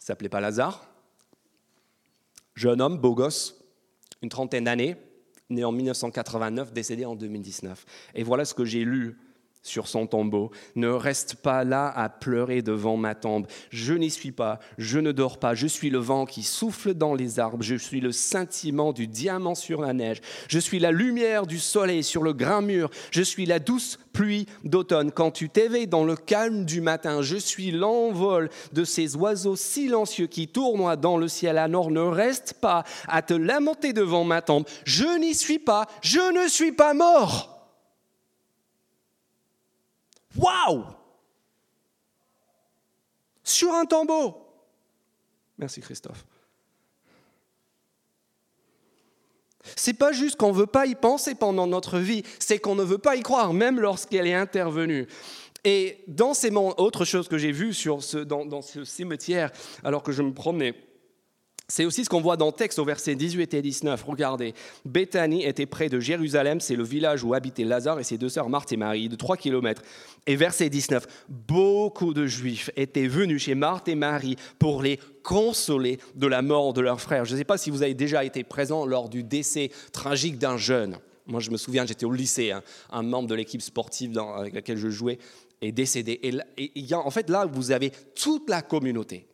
S'appelait 0.09 0.27
pas 0.27 0.39
Lazare. 0.39 0.83
Jeune 2.55 2.81
homme, 2.81 2.97
beau 2.97 3.13
gosse, 3.13 3.63
une 4.23 4.29
trentaine 4.29 4.63
d'années, 4.63 4.95
né 5.51 5.63
en 5.63 5.71
1989, 5.71 6.73
décédé 6.73 7.05
en 7.05 7.13
2019. 7.13 7.85
Et 8.15 8.23
voilà 8.23 8.43
ce 8.43 8.55
que 8.55 8.65
j'ai 8.65 8.83
lu 8.85 9.19
sur 9.61 9.87
son 9.87 10.07
tombeau. 10.07 10.51
Ne 10.75 10.89
reste 10.89 11.35
pas 11.35 11.63
là 11.63 11.91
à 11.95 12.09
pleurer 12.09 12.61
devant 12.61 12.97
ma 12.97 13.15
tombe. 13.15 13.45
Je 13.69 13.93
n'y 13.93 14.09
suis 14.09 14.31
pas, 14.31 14.59
je 14.77 14.99
ne 14.99 15.11
dors 15.11 15.37
pas, 15.37 15.53
je 15.53 15.67
suis 15.67 15.89
le 15.89 15.99
vent 15.99 16.25
qui 16.25 16.43
souffle 16.43 16.93
dans 16.93 17.13
les 17.13 17.39
arbres, 17.39 17.63
je 17.63 17.75
suis 17.75 17.99
le 18.01 18.11
scintillement 18.11 18.93
du 18.93 19.07
diamant 19.07 19.55
sur 19.55 19.81
la 19.81 19.93
neige, 19.93 20.21
je 20.47 20.59
suis 20.59 20.79
la 20.79 20.91
lumière 20.91 21.45
du 21.45 21.59
soleil 21.59 22.03
sur 22.03 22.23
le 22.23 22.33
grand 22.33 22.61
mur, 22.61 22.89
je 23.11 23.21
suis 23.21 23.45
la 23.45 23.59
douce 23.59 23.99
pluie 24.13 24.47
d'automne. 24.63 25.11
Quand 25.11 25.31
tu 25.31 25.49
t'éveilles 25.49 25.87
dans 25.87 26.03
le 26.03 26.15
calme 26.15 26.65
du 26.65 26.81
matin, 26.81 27.21
je 27.21 27.37
suis 27.37 27.71
l'envol 27.71 28.49
de 28.73 28.83
ces 28.83 29.15
oiseaux 29.15 29.55
silencieux 29.55 30.27
qui 30.27 30.47
tournoient 30.47 30.95
dans 30.95 31.17
le 31.17 31.27
ciel. 31.27 31.57
Alors 31.57 31.91
ne 31.91 31.99
reste 31.99 32.55
pas 32.61 32.83
à 33.07 33.21
te 33.21 33.33
lamenter 33.33 33.93
devant 33.93 34.23
ma 34.23 34.41
tombe. 34.41 34.65
Je 34.85 35.19
n'y 35.19 35.35
suis 35.35 35.59
pas, 35.59 35.87
je 36.01 36.43
ne 36.43 36.47
suis 36.47 36.71
pas 36.71 36.93
mort. 36.93 37.58
Waouh 40.39 40.85
Sur 43.43 43.73
un 43.73 43.85
tombeau. 43.85 44.37
Merci 45.57 45.81
Christophe. 45.81 46.25
C'est 49.75 49.93
pas 49.93 50.13
juste 50.13 50.37
qu'on 50.37 50.53
ne 50.53 50.57
veut 50.57 50.65
pas 50.65 50.85
y 50.85 50.95
penser 50.95 51.35
pendant 51.35 51.67
notre 51.67 51.99
vie, 51.99 52.23
c'est 52.39 52.59
qu'on 52.59 52.75
ne 52.75 52.83
veut 52.83 52.97
pas 52.97 53.17
y 53.17 53.21
croire, 53.21 53.53
même 53.53 53.79
lorsqu'elle 53.79 54.25
est 54.25 54.33
intervenue. 54.33 55.07
Et 55.65 56.03
dans 56.07 56.33
ces 56.33 56.49
autre 56.55 57.03
chose 57.03 57.27
que 57.27 57.37
j'ai 57.37 57.51
vu 57.51 57.73
sur 57.73 58.01
ce, 58.01 58.17
dans 58.19 58.61
ce 58.61 58.85
cimetière, 58.85 59.51
alors 59.83 60.01
que 60.01 60.13
je 60.13 60.23
me 60.23 60.33
promenais, 60.33 60.73
c'est 61.69 61.85
aussi 61.85 62.03
ce 62.03 62.09
qu'on 62.09 62.19
voit 62.19 62.35
dans 62.35 62.47
le 62.47 62.51
texte 62.51 62.79
au 62.79 62.83
verset 62.83 63.15
18 63.15 63.53
et 63.53 63.61
19. 63.61 64.03
Regardez, 64.03 64.55
Bethanie 64.85 65.45
était 65.45 65.67
près 65.67 65.87
de 65.87 65.99
Jérusalem, 65.99 66.59
c'est 66.59 66.75
le 66.75 66.83
village 66.83 67.23
où 67.23 67.35
habitaient 67.35 67.63
Lazare 67.63 67.99
et 67.99 68.03
ses 68.03 68.17
deux 68.17 68.27
sœurs 68.27 68.49
Marthe 68.49 68.71
et 68.73 68.77
Marie, 68.77 69.07
de 69.07 69.15
3 69.15 69.37
kilomètres. 69.37 69.83
Et 70.25 70.35
verset 70.35 70.69
19, 70.69 71.05
beaucoup 71.29 72.15
de 72.15 72.25
Juifs 72.25 72.71
étaient 72.75 73.07
venus 73.07 73.43
chez 73.43 73.53
Marthe 73.53 73.87
et 73.87 73.93
Marie 73.93 74.35
pour 74.57 74.81
les 74.81 74.99
consoler 75.21 75.99
de 76.15 76.25
la 76.25 76.41
mort 76.41 76.73
de 76.73 76.81
leur 76.81 76.99
frère. 76.99 77.25
Je 77.25 77.33
ne 77.33 77.37
sais 77.37 77.43
pas 77.45 77.59
si 77.59 77.69
vous 77.69 77.83
avez 77.83 77.93
déjà 77.93 78.23
été 78.25 78.43
présent 78.43 78.87
lors 78.87 79.07
du 79.07 79.23
décès 79.23 79.69
tragique 79.93 80.39
d'un 80.39 80.57
jeune. 80.57 80.97
Moi, 81.27 81.39
je 81.39 81.51
me 81.51 81.57
souviens, 81.57 81.85
j'étais 81.85 82.05
au 82.07 82.11
lycée, 82.11 82.49
hein. 82.49 82.63
un 82.89 83.03
membre 83.03 83.29
de 83.29 83.35
l'équipe 83.35 83.61
sportive 83.61 84.17
avec 84.17 84.55
laquelle 84.55 84.77
je 84.77 84.89
jouais 84.89 85.19
est 85.61 85.71
décédé. 85.71 86.19
Et, 86.23 86.71
et, 86.79 86.93
en 86.95 87.11
fait, 87.11 87.29
là, 87.29 87.45
vous 87.45 87.69
avez 87.69 87.91
toute 88.15 88.49
la 88.49 88.63
communauté 88.63 89.28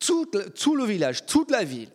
tout, 0.00 0.76
le 0.76 0.84
village, 0.84 1.26
toute 1.26 1.50
la 1.50 1.62
ville, 1.62 1.90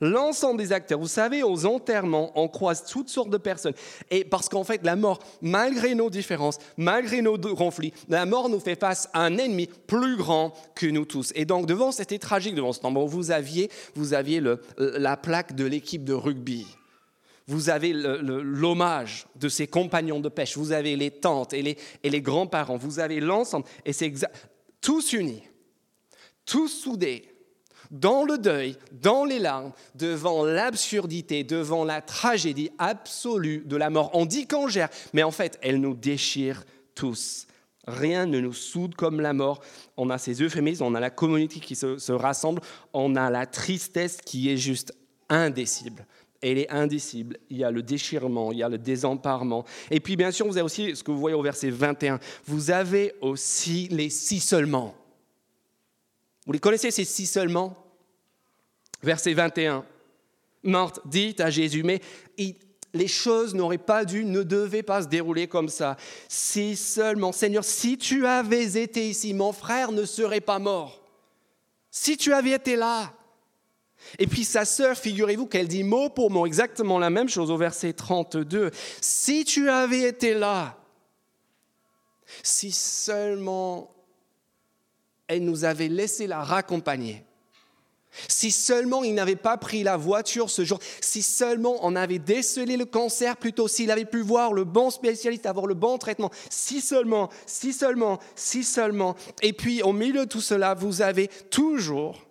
l'ensemble 0.00 0.58
des 0.58 0.72
acteurs. 0.72 0.98
Vous 0.98 1.08
savez, 1.08 1.42
aux 1.42 1.66
enterrements, 1.66 2.30
on 2.34 2.48
croise 2.48 2.84
toutes 2.84 3.08
sortes 3.08 3.30
de 3.30 3.38
personnes. 3.38 3.74
Et 4.10 4.24
parce 4.24 4.48
qu'en 4.48 4.64
fait, 4.64 4.84
la 4.84 4.94
mort, 4.94 5.18
malgré 5.40 5.94
nos 5.94 6.10
différences, 6.10 6.58
malgré 6.76 7.22
nos 7.22 7.38
conflits, 7.38 7.92
la 8.08 8.26
mort 8.26 8.48
nous 8.48 8.60
fait 8.60 8.78
face 8.78 9.08
à 9.12 9.22
un 9.22 9.38
ennemi 9.38 9.68
plus 9.86 10.16
grand 10.16 10.52
que 10.74 10.86
nous 10.86 11.06
tous. 11.06 11.32
Et 11.34 11.44
donc, 11.44 11.66
devant, 11.66 11.92
c'était 11.92 12.18
tragique 12.18 12.54
devant 12.54 12.72
ce 12.72 12.80
temps. 12.80 12.92
vous 12.92 13.30
aviez, 13.30 13.70
vous 13.94 14.14
aviez 14.14 14.42
la 14.78 15.16
plaque 15.16 15.54
de 15.54 15.64
l'équipe 15.64 16.04
de 16.04 16.14
rugby. 16.14 16.66
Vous 17.48 17.70
avez 17.70 17.92
l'hommage 17.92 19.26
de 19.36 19.48
ses 19.48 19.68
compagnons 19.68 20.18
de 20.18 20.28
pêche. 20.28 20.56
Vous 20.56 20.72
avez 20.72 20.96
les 20.96 21.12
tantes 21.12 21.52
et 21.52 21.62
les, 21.62 21.78
et 22.02 22.10
les 22.10 22.20
grands-parents. 22.20 22.76
Vous 22.76 22.98
avez 22.98 23.20
l'ensemble. 23.20 23.66
Et 23.84 23.92
c'est 23.92 24.12
tous 24.80 25.12
unis, 25.12 25.44
tous 26.44 26.68
soudés 26.68 27.35
dans 27.90 28.24
le 28.24 28.38
deuil, 28.38 28.76
dans 28.92 29.24
les 29.24 29.38
larmes, 29.38 29.72
devant 29.94 30.44
l'absurdité, 30.44 31.44
devant 31.44 31.84
la 31.84 32.00
tragédie 32.00 32.70
absolue 32.78 33.62
de 33.66 33.76
la 33.76 33.90
mort. 33.90 34.10
On 34.14 34.26
dit 34.26 34.46
qu'on 34.46 34.68
gère, 34.68 34.88
mais 35.12 35.22
en 35.22 35.30
fait, 35.30 35.58
elle 35.62 35.80
nous 35.80 35.94
déchire 35.94 36.64
tous. 36.94 37.46
Rien 37.86 38.26
ne 38.26 38.40
nous 38.40 38.52
soude 38.52 38.94
comme 38.94 39.20
la 39.20 39.32
mort. 39.32 39.60
On 39.96 40.10
a 40.10 40.18
ces 40.18 40.42
euphémismes, 40.42 40.84
on 40.84 40.94
a 40.94 41.00
la 41.00 41.10
communauté 41.10 41.60
qui 41.60 41.76
se, 41.76 42.12
rassemble, 42.12 42.60
on 42.92 43.14
a 43.14 43.30
la 43.30 43.46
tristesse 43.46 44.18
qui 44.24 44.50
est 44.50 44.56
juste 44.56 44.92
indécible 45.28 46.06
elle 46.42 46.58
est 46.58 46.70
indicible. 46.70 47.38
Il 47.50 47.56
y 47.56 47.64
a 47.64 47.70
le 47.70 47.82
déchirement, 47.82 48.52
il 48.52 48.58
y 48.58 48.62
a 48.62 48.68
le 48.68 48.78
désemparement. 48.78 49.64
Et 49.90 50.00
puis, 50.00 50.16
bien 50.16 50.30
sûr, 50.30 50.46
vous 50.46 50.56
avez 50.56 50.64
aussi 50.64 50.94
ce 50.94 51.02
que 51.02 51.10
vous 51.10 51.18
voyez 51.18 51.34
au 51.34 51.42
verset 51.42 51.70
21. 51.70 52.20
Vous 52.44 52.70
avez 52.70 53.14
aussi 53.20 53.88
les 53.90 54.10
si 54.10 54.38
seulement. 54.38 54.94
Vous 56.46 56.52
les 56.52 56.60
connaissez, 56.60 56.90
ces 56.90 57.04
si 57.04 57.26
seulement? 57.26 57.76
Verset 59.02 59.34
21. 59.34 59.84
Marthe 60.62 61.00
dit 61.04 61.34
à 61.38 61.50
Jésus, 61.50 61.82
mais 61.82 62.00
les 62.94 63.08
choses 63.08 63.54
n'auraient 63.54 63.78
pas 63.78 64.04
dû, 64.04 64.24
ne 64.24 64.42
devaient 64.42 64.82
pas 64.82 65.02
se 65.02 65.08
dérouler 65.08 65.48
comme 65.48 65.68
ça. 65.68 65.96
Si 66.28 66.76
seulement, 66.76 67.32
Seigneur, 67.32 67.64
si 67.64 67.98
tu 67.98 68.26
avais 68.26 68.80
été 68.80 69.08
ici, 69.08 69.34
mon 69.34 69.52
frère 69.52 69.92
ne 69.92 70.04
serait 70.04 70.40
pas 70.40 70.58
mort. 70.58 71.02
Si 71.90 72.16
tu 72.16 72.32
avais 72.32 72.52
été 72.52 72.76
là, 72.76 73.12
Et 74.18 74.26
puis 74.26 74.44
sa 74.44 74.64
sœur, 74.64 74.96
figurez-vous 74.96 75.46
qu'elle 75.46 75.68
dit 75.68 75.82
mot 75.82 76.08
pour 76.10 76.30
mot 76.30 76.46
exactement 76.46 76.98
la 76.98 77.10
même 77.10 77.28
chose 77.28 77.50
au 77.50 77.56
verset 77.56 77.92
32. 77.92 78.70
Si 79.00 79.44
tu 79.44 79.68
avais 79.68 80.02
été 80.02 80.34
là, 80.34 80.78
si 82.42 82.70
seulement 82.72 83.95
elle 85.28 85.44
nous 85.44 85.64
avait 85.64 85.88
laissé 85.88 86.26
la 86.26 86.42
raccompagner, 86.42 87.24
si 88.28 88.50
seulement 88.50 89.04
il 89.04 89.14
n'avait 89.14 89.36
pas 89.36 89.56
pris 89.56 89.82
la 89.82 89.96
voiture 89.96 90.48
ce 90.48 90.64
jour, 90.64 90.78
si 91.00 91.22
seulement 91.22 91.78
on 91.82 91.96
avait 91.96 92.18
décelé 92.18 92.76
le 92.76 92.86
cancer 92.86 93.36
plutôt, 93.36 93.68
s'il 93.68 93.90
avait 93.90 94.04
pu 94.04 94.22
voir 94.22 94.52
le 94.52 94.64
bon 94.64 94.90
spécialiste, 94.90 95.46
avoir 95.46 95.66
le 95.66 95.74
bon 95.74 95.98
traitement, 95.98 96.30
si 96.48 96.80
seulement, 96.80 97.28
si 97.44 97.72
seulement, 97.72 98.18
si 98.34 98.64
seulement. 98.64 99.16
Et 99.42 99.52
puis 99.52 99.82
au 99.82 99.92
milieu 99.92 100.24
de 100.24 100.30
tout 100.30 100.40
cela, 100.40 100.74
vous 100.74 101.02
avez 101.02 101.28
toujours 101.50 102.26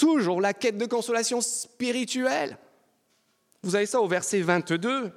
toujours 0.00 0.40
la 0.40 0.54
quête 0.54 0.78
de 0.78 0.86
consolation 0.86 1.42
spirituelle. 1.42 2.56
Vous 3.62 3.76
avez 3.76 3.84
ça 3.84 4.00
au 4.00 4.08
verset 4.08 4.40
22. 4.40 5.12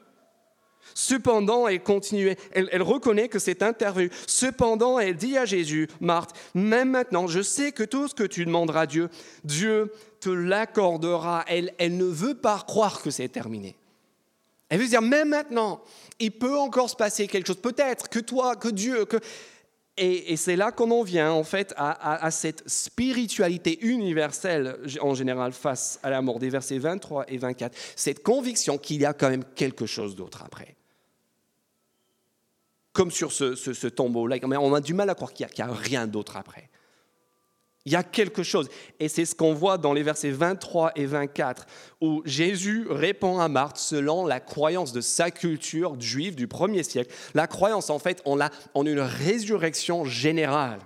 Cependant, 0.96 1.68
elle 1.68 1.82
continuait, 1.82 2.38
elle, 2.52 2.82
reconnaît 2.82 3.28
que 3.28 3.40
c'est 3.40 3.64
intervenu. 3.64 4.12
Cependant, 4.28 5.00
elle 5.00 5.16
dit 5.16 5.38
à 5.38 5.46
Jésus, 5.46 5.88
Marthe, 6.00 6.36
même 6.54 6.92
maintenant, 6.92 7.28
je 7.28 7.42
sais 7.42 7.72
que 7.72 7.84
tout 7.84 8.08
ce 8.08 8.14
que 8.14 8.24
tu 8.24 8.46
demanderas 8.46 8.82
à 8.82 8.86
Dieu, 8.86 9.10
Dieu 9.44 9.92
te 10.20 10.30
l'accordera. 10.30 11.44
Elle, 11.48 11.74
elle 11.78 11.98
ne 11.98 12.06
veut 12.06 12.36
pas 12.36 12.64
croire 12.68 13.02
que 13.02 13.12
c'est 13.12 13.30
terminé. 13.30 13.76
Elle 14.70 14.80
veut 14.80 14.88
dire, 14.88 15.02
même 15.02 15.30
maintenant, 15.30 15.82
il 16.20 16.32
peut 16.32 16.58
encore 16.58 16.90
se 16.90 16.96
passer 16.96 17.28
quelque 17.28 17.48
chose. 17.48 17.62
Peut-être 17.62 18.10
que 18.10 18.20
toi, 18.20 18.56
que 18.56 18.70
Dieu, 18.70 19.06
que 19.06 19.18
et, 19.96 20.36
c'est 20.38 20.56
là 20.56 20.72
qu'on 20.72 20.90
en 20.90 21.04
vient 21.04 21.32
en 21.32 21.44
fait 21.44 21.74
à, 21.78 22.32
cette 22.32 22.68
spiritualité 22.68 23.80
universelle 23.86 24.80
en 25.02 25.14
général 25.14 25.54
face 25.54 26.00
à 26.02 26.10
la 26.10 26.22
mort 26.22 26.40
des 26.40 26.50
versets 26.50 26.80
23 26.80 27.26
et 27.28 27.38
24, 27.38 27.78
cette 27.96 28.24
conviction 28.24 28.78
qu'il 28.78 29.02
y 29.02 29.06
a 29.06 29.14
quand 29.14 29.30
même 29.30 29.44
quelque 29.56 29.86
chose 29.86 30.16
d'autre 30.16 30.44
après. 30.44 30.76
Comme 32.92 33.12
sur 33.12 33.32
ce, 33.32 33.88
tombeau-là, 33.88 34.38
on 34.44 34.74
a 34.74 34.82
du 34.82 34.94
mal 34.94 35.10
à 35.10 35.16
croire 35.16 35.34
qu'il 35.34 35.48
n'y 35.58 35.64
a 35.64 35.74
rien 35.74 36.08
d'autre 36.08 36.38
après. 36.38 36.70
Il 37.86 37.92
y 37.92 37.96
a 37.98 38.04
quelque 38.04 38.44
chose. 38.44 38.70
Et 39.00 39.10
c'est 39.10 39.26
ce 39.26 39.36
qu'on 39.36 39.54
voit 39.54 39.78
dans 39.78 39.94
les 39.94 40.04
versets 40.04 40.32
23 40.32 40.94
et 40.96 41.06
24, 41.06 41.66
où 42.02 42.22
Jésus 42.24 42.88
répond 42.90 43.40
à 43.40 43.50
Marthe 43.50 43.78
selon 43.78 44.26
la 44.26 44.40
croyance 44.40 44.94
de 44.94 45.02
sa 45.02 45.32
culture 45.32 46.00
juive 46.00 46.36
du 46.36 46.48
premier 46.48 46.84
siècle. 46.84 47.14
La 47.34 47.48
croyance, 47.48 47.90
en 47.90 48.00
fait, 48.00 48.24
a 48.26 48.50
en 48.74 48.86
une 48.86 49.02
résurrection 49.02 50.06
générale. 50.06 50.80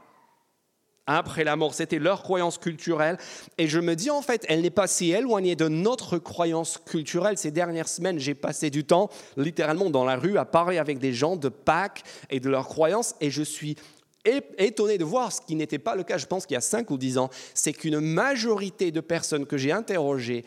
Après 1.10 1.46
la 1.46 1.56
mort, 1.56 1.74
c'était 1.74 2.00
leur 2.00 2.22
croyance 2.22 2.58
culturelle. 2.58 3.18
Et 3.58 3.68
je 3.68 3.80
me 3.80 3.96
dis, 3.96 4.10
en 4.10 4.22
fait, 4.22 4.46
elle 4.50 4.62
n'est 4.62 4.70
pas 4.70 4.88
si 4.88 5.12
éloignée 5.12 5.56
de 5.56 5.70
notre 5.70 6.18
croyance 6.18 6.80
culturelle. 6.86 7.38
Ces 7.38 7.52
dernières 7.52 7.88
semaines, 7.88 8.20
j'ai 8.20 8.36
passé 8.36 8.70
du 8.70 8.84
temps, 8.84 9.10
littéralement, 9.38 9.90
dans 9.90 10.04
la 10.04 10.18
rue, 10.18 10.38
à 10.38 10.44
parler 10.44 10.78
avec 10.78 11.00
des 11.00 11.14
gens 11.14 11.38
de 11.38 11.48
Pâques 11.48 12.04
et 12.30 12.42
de 12.42 12.50
leurs 12.50 12.68
croyances. 12.68 13.16
Et 13.22 13.32
je 13.32 13.42
suis 13.42 13.78
étonné 14.58 14.98
de 14.98 15.04
voir, 15.04 15.32
ce 15.32 15.42
qui 15.42 15.56
n'était 15.56 15.80
pas 15.80 15.96
le 15.96 16.04
cas, 16.04 16.18
je 16.18 16.26
pense 16.26 16.46
qu'il 16.46 16.56
y 16.56 16.58
a 16.58 16.62
5 16.62 16.90
ou 16.92 16.98
10 16.98 17.18
ans, 17.18 17.30
c'est 17.54 17.74
qu'une 17.74 18.00
majorité 18.00 18.92
de 18.92 19.00
personnes 19.00 19.46
que 19.46 19.58
j'ai 19.58 19.72
interrogées 19.72 20.44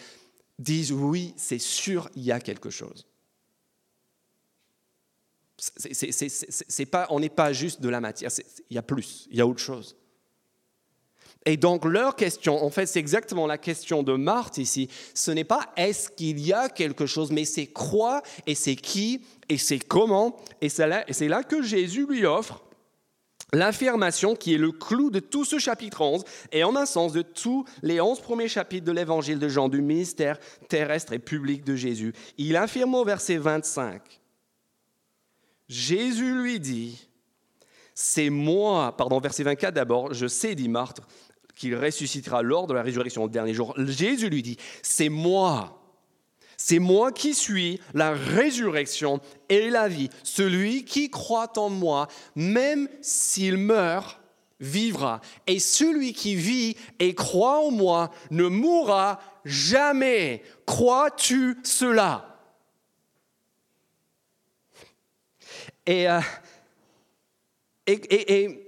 disent 0.59 0.93
oui, 0.93 1.35
c'est 1.37 1.59
sûr, 1.59 2.09
il 2.15 2.23
y 2.23 2.33
a 2.33 2.41
quelque 2.41 2.71
chose. 2.71 3.07
C'est 5.59 6.87
pas, 6.87 7.07
on 7.11 7.21
n'est 7.21 7.29
pas 7.29 7.53
juste 7.53 7.81
de 7.81 7.89
la 7.89 8.01
matière, 8.01 8.31
il 8.71 8.75
y 8.75 8.79
a 8.79 8.83
plus, 8.83 9.27
il 9.31 9.37
y 9.37 9.41
a 9.41 9.47
autre 9.47 9.61
chose. 9.61 9.97
Et 11.47 11.57
donc 11.57 11.85
leur 11.85 12.17
question, 12.17 12.63
en 12.63 12.71
fait, 12.71 12.87
c'est 12.87 12.99
exactement 12.99 13.47
la 13.47 13.57
question 13.57 14.03
de 14.03 14.13
Marthe 14.13 14.59
ici. 14.59 14.89
Ce 15.15 15.31
n'est 15.31 15.45
pas 15.45 15.73
est-ce 15.77 16.11
qu'il 16.11 16.39
y 16.39 16.53
a 16.53 16.69
quelque 16.69 17.07
chose, 17.07 17.31
mais 17.31 17.47
c'est 17.47 17.67
quoi 17.67 18.23
et 18.47 18.55
c'est 18.55 18.77
qui 18.77 19.23
et 19.49 19.57
c'est 19.57 19.79
comment. 19.79 20.37
Et 20.61 20.69
c'est 20.69 20.87
là, 20.87 21.05
là 21.09 21.43
que 21.43 21.63
Jésus 21.63 22.07
lui 22.07 22.27
offre 22.27 22.63
L'affirmation 23.53 24.37
qui 24.37 24.55
est 24.55 24.59
le 24.59 24.73
clou 24.73 25.11
de 25.11 25.19
tout 25.21 25.45
ce 25.45 25.59
chapitre 25.59 26.03
11 26.03 26.25
et 26.53 26.63
en 26.65 26.77
un 26.77 26.87
sens 26.87 27.13
de 27.13 27.23
tous 27.23 27.65
les 27.83 28.01
11 28.01 28.21
premiers 28.21 28.49
chapitres 28.49 28.87
de 28.87 28.93
l'évangile 28.93 29.39
de 29.39 29.49
Jean, 29.49 29.69
du 29.69 29.83
ministère 29.83 30.39
terrestre 30.69 31.13
et 31.13 31.19
public 31.19 31.65
de 31.65 31.75
Jésus. 31.75 32.13
Il 32.39 32.57
affirme 32.57 32.95
au 32.95 33.05
verset 33.05 33.39
25, 33.39 34.03
Jésus 35.69 36.35
lui 36.35 36.59
dit, 36.59 37.09
c'est 37.95 38.31
moi, 38.31 38.97
pardon, 38.97 39.21
verset 39.21 39.45
24 39.45 39.75
d'abord, 39.75 40.13
je 40.13 40.27
sais, 40.27 40.55
dit 40.55 40.69
Marthe, 40.69 41.01
qu'il 41.55 41.77
ressuscitera 41.77 42.43
lors 42.43 42.67
de 42.67 42.75
la 42.75 42.83
résurrection 42.83 43.25
au 43.25 43.29
dernier 43.29 43.55
jour. 43.55 43.75
Jésus 43.77 44.31
lui 44.31 44.43
dit, 44.43 44.57
c'est 44.83 45.09
moi 45.09 45.80
c'est 46.63 46.79
moi 46.79 47.11
qui 47.11 47.33
suis 47.33 47.81
la 47.95 48.13
résurrection 48.13 49.23
et 49.49 49.71
la 49.71 49.89
vie. 49.89 50.11
Celui 50.23 50.85
qui 50.85 51.09
croit 51.09 51.59
en 51.59 51.71
moi, 51.71 52.07
même 52.37 52.87
s'il 53.01 53.57
meurt, 53.57 54.21
vivra. 54.61 55.23
Et 55.47 55.59
celui 55.59 56.13
qui 56.13 56.35
vit 56.35 56.77
et 56.99 57.15
croit 57.15 57.61
en 57.61 57.71
moi 57.71 58.11
ne 58.31 58.47
mourra 58.47 59.21
jamais. 59.47 60.43
Crois-tu 60.67 61.57
cela? 61.65 62.39
Euh, 65.89 66.21
et, 67.87 68.67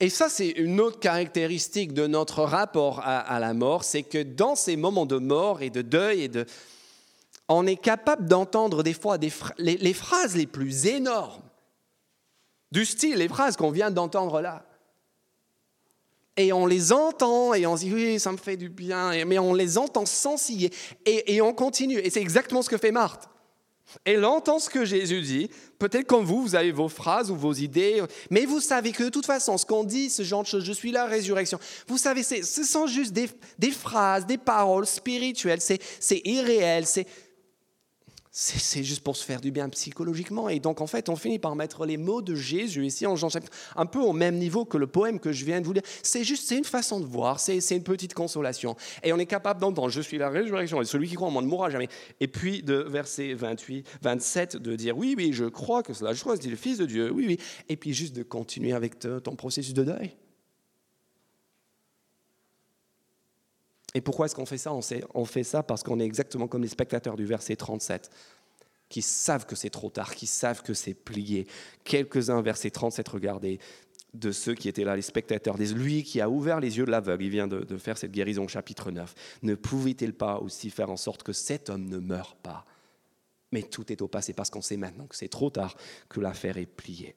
et, 0.00 0.08
ça, 0.08 0.30
c'est 0.30 0.48
une 0.48 0.80
autre 0.80 0.98
caractéristique 0.98 1.92
de 1.92 2.06
notre 2.06 2.42
rapport 2.42 3.00
à 3.04 3.38
la 3.38 3.52
mort, 3.52 3.84
c'est 3.84 4.02
que 4.02 4.22
dans 4.22 4.54
ces 4.54 4.76
moments 4.76 5.04
de 5.04 5.18
mort 5.18 5.60
et 5.60 5.68
de 5.68 5.82
deuil 5.82 6.22
et 6.22 6.28
de, 6.28 6.46
on 7.48 7.66
est 7.66 7.76
capable 7.76 8.26
d'entendre 8.26 8.82
des 8.82 8.92
fois 8.92 9.16
les, 9.58 9.94
phrases 9.94 10.36
les 10.36 10.46
plus 10.46 10.86
énormes, 10.86 11.42
du 12.70 12.84
style 12.84 13.16
les 13.16 13.28
phrases 13.28 13.56
qu'on 13.56 13.70
vient 13.70 13.90
d'entendre 13.90 14.40
là. 14.40 14.64
Et 16.36 16.52
on 16.52 16.66
les 16.66 16.92
entend 16.92 17.52
et 17.54 17.66
on 17.66 17.76
se 17.76 17.84
dit 17.84 17.92
oui, 17.92 18.20
ça 18.20 18.30
me 18.30 18.36
fait 18.36 18.56
du 18.56 18.68
bien, 18.68 19.24
mais 19.24 19.38
on 19.38 19.54
les 19.54 19.76
entend 19.76 20.06
sans 20.06 20.36
scier 20.36 20.72
et, 21.04 21.34
et 21.34 21.42
on 21.42 21.52
continue. 21.52 21.98
Et 21.98 22.10
c'est 22.10 22.20
exactement 22.20 22.62
ce 22.62 22.68
que 22.68 22.78
fait 22.78 22.92
Marthe. 22.92 23.28
Elle 24.04 24.24
entend 24.24 24.58
ce 24.58 24.68
que 24.68 24.84
Jésus 24.84 25.22
dit. 25.22 25.50
Peut-être 25.78 26.06
comme 26.06 26.24
vous, 26.24 26.42
vous 26.42 26.54
avez 26.54 26.72
vos 26.72 26.88
phrases 26.88 27.30
ou 27.30 27.36
vos 27.36 27.54
idées, 27.54 28.02
mais 28.30 28.44
vous 28.44 28.60
savez 28.60 28.92
que 28.92 29.04
de 29.04 29.08
toute 29.08 29.26
façon, 29.26 29.56
ce 29.56 29.64
qu'on 29.64 29.84
dit, 29.84 30.10
ce 30.10 30.22
genre 30.22 30.42
de 30.42 30.48
choses, 30.48 30.64
je 30.64 30.72
suis 30.72 30.92
la 30.92 31.06
résurrection, 31.06 31.58
vous 31.86 31.98
savez, 31.98 32.22
ce 32.22 32.64
sont 32.64 32.86
juste 32.86 33.12
des, 33.12 33.30
des 33.58 33.70
phrases, 33.70 34.26
des 34.26 34.38
paroles 34.38 34.86
spirituelles, 34.86 35.60
c'est 35.60 36.20
irréel, 36.24 36.86
c'est 36.86 37.06
c'est 38.40 38.84
juste 38.84 39.00
pour 39.00 39.16
se 39.16 39.24
faire 39.24 39.40
du 39.40 39.50
bien 39.50 39.68
psychologiquement. 39.68 40.48
Et 40.48 40.60
donc, 40.60 40.80
en 40.80 40.86
fait, 40.86 41.08
on 41.08 41.16
finit 41.16 41.40
par 41.40 41.56
mettre 41.56 41.84
les 41.84 41.96
mots 41.96 42.22
de 42.22 42.36
Jésus 42.36 42.86
ici 42.86 43.04
en 43.04 43.16
Jean 43.16 43.28
chapitre, 43.28 43.52
un 43.74 43.84
peu 43.84 43.98
au 43.98 44.12
même 44.12 44.36
niveau 44.36 44.64
que 44.64 44.78
le 44.78 44.86
poème 44.86 45.18
que 45.18 45.32
je 45.32 45.44
viens 45.44 45.60
de 45.60 45.66
vous 45.66 45.72
lire. 45.72 45.82
C'est 46.04 46.22
juste, 46.22 46.46
c'est 46.46 46.56
une 46.56 46.64
façon 46.64 47.00
de 47.00 47.04
voir, 47.04 47.40
c'est 47.40 47.58
une 47.70 47.82
petite 47.82 48.14
consolation. 48.14 48.76
Et 49.02 49.12
on 49.12 49.18
est 49.18 49.26
capable 49.26 49.60
d'entendre, 49.60 49.90
je 49.90 50.00
suis 50.00 50.18
la 50.18 50.30
résurrection, 50.30 50.80
et 50.80 50.84
celui 50.84 51.08
qui 51.08 51.16
croit 51.16 51.26
en 51.26 51.32
moi 51.32 51.42
ne 51.42 51.48
mourra 51.48 51.68
jamais. 51.68 51.88
Et 52.20 52.28
puis, 52.28 52.62
de 52.62 52.74
verset 52.74 53.34
28, 53.34 53.84
27, 54.02 54.56
de 54.56 54.76
dire, 54.76 54.96
oui, 54.96 55.16
oui, 55.18 55.32
je 55.32 55.46
crois 55.46 55.82
que 55.82 55.92
cela, 55.92 56.12
je 56.12 56.20
crois 56.20 56.36
c'est 56.36 56.48
le 56.48 56.54
Fils 56.54 56.78
de 56.78 56.86
Dieu, 56.86 57.10
oui, 57.10 57.24
oui. 57.26 57.38
Et 57.68 57.76
puis, 57.76 57.92
juste 57.92 58.14
de 58.14 58.22
continuer 58.22 58.72
avec 58.72 59.00
ton 59.00 59.34
processus 59.34 59.74
de 59.74 59.82
deuil. 59.82 60.14
Et 63.98 64.00
pourquoi 64.00 64.26
est-ce 64.26 64.36
qu'on 64.36 64.46
fait 64.46 64.58
ça? 64.58 64.72
On, 64.72 65.24
fait 65.24 65.42
ça 65.42 65.64
parce 65.64 65.82
qu'on 65.82 65.98
est 65.98 66.04
exactement 66.04 66.46
comme 66.46 66.62
les 66.62 66.68
spectateurs 66.68 67.16
du 67.16 67.24
verset 67.24 67.56
37, 67.56 68.08
qui 68.88 69.02
savent 69.02 69.44
que 69.44 69.56
c'est 69.56 69.70
trop 69.70 69.90
tard, 69.90 70.14
qui 70.14 70.28
savent 70.28 70.62
que 70.62 70.72
c'est 70.72 70.94
plié. 70.94 71.48
Quelques-uns, 71.82 72.40
verset 72.40 72.70
37, 72.70 73.08
regardez, 73.08 73.58
de 74.14 74.30
ceux 74.30 74.54
qui 74.54 74.68
étaient 74.68 74.84
là, 74.84 74.94
les 74.94 75.02
spectateurs, 75.02 75.56
Lui 75.56 76.04
qui 76.04 76.20
a 76.20 76.30
ouvert 76.30 76.60
les 76.60 76.78
yeux 76.78 76.84
de 76.84 76.92
l'aveugle, 76.92 77.24
il 77.24 77.30
vient 77.30 77.48
de, 77.48 77.58
de, 77.58 77.76
faire 77.76 77.98
cette 77.98 78.12
guérison 78.12 78.44
au 78.44 78.48
chapitre 78.48 78.92
9, 78.92 79.12
ne 79.42 79.56
pouvait-il 79.56 80.12
pas 80.12 80.38
aussi 80.38 80.70
faire 80.70 80.90
en 80.90 80.96
sorte 80.96 81.24
que 81.24 81.32
cet 81.32 81.68
homme 81.68 81.88
ne 81.88 81.98
meure 81.98 82.36
pas? 82.36 82.64
Mais 83.50 83.64
tout 83.64 83.90
est 83.90 84.00
au 84.00 84.06
passé 84.06 84.32
parce 84.32 84.48
qu'on 84.48 84.62
sait 84.62 84.76
maintenant 84.76 85.08
que 85.08 85.16
c'est 85.16 85.26
trop 85.26 85.50
tard, 85.50 85.76
que 86.08 86.20
l'affaire 86.20 86.56
est 86.56 86.66
pliée. 86.66 87.16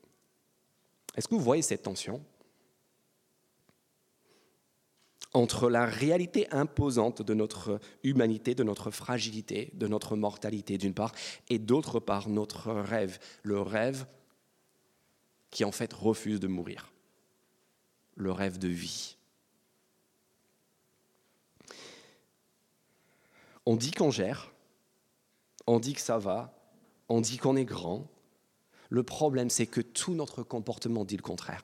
Est-ce 1.15 1.27
que 1.27 1.35
vous 1.35 1.41
voyez 1.41 1.61
cette 1.61 1.83
tension? 1.83 2.25
Entre 5.33 5.69
la 5.69 5.85
réalité 5.85 6.51
imposante 6.51 7.21
de 7.21 7.33
notre 7.33 7.79
humanité, 8.03 8.53
de 8.53 8.63
notre 8.63 8.91
fragilité, 8.91 9.71
de 9.73 9.87
notre 9.87 10.15
mortalité 10.15 10.77
d'une 10.77 10.93
part, 10.93 11.13
et 11.49 11.59
d'autre 11.59 11.99
part 11.99 12.27
notre 12.27 12.71
rêve, 12.71 13.19
le 13.43 13.61
rêve 13.61 14.05
qui 15.49 15.63
en 15.63 15.71
fait 15.71 15.93
refuse 15.93 16.39
de 16.39 16.47
mourir, 16.47 16.91
le 18.15 18.31
rêve 18.31 18.57
de 18.57 18.67
vie. 18.67 19.17
On 23.65 23.75
dit 23.75 23.91
qu'on 23.91 24.11
gère, 24.11 24.51
on 25.67 25.79
dit 25.79 25.93
que 25.93 26.01
ça 26.01 26.17
va, 26.17 26.53
on 27.09 27.21
dit 27.21 27.37
qu'on 27.37 27.55
est 27.55 27.65
grand. 27.65 28.07
Le 28.89 29.03
problème, 29.03 29.49
c'est 29.49 29.67
que 29.67 29.81
tout 29.81 30.13
notre 30.13 30.43
comportement 30.43 31.05
dit 31.05 31.15
le 31.15 31.21
contraire. 31.21 31.63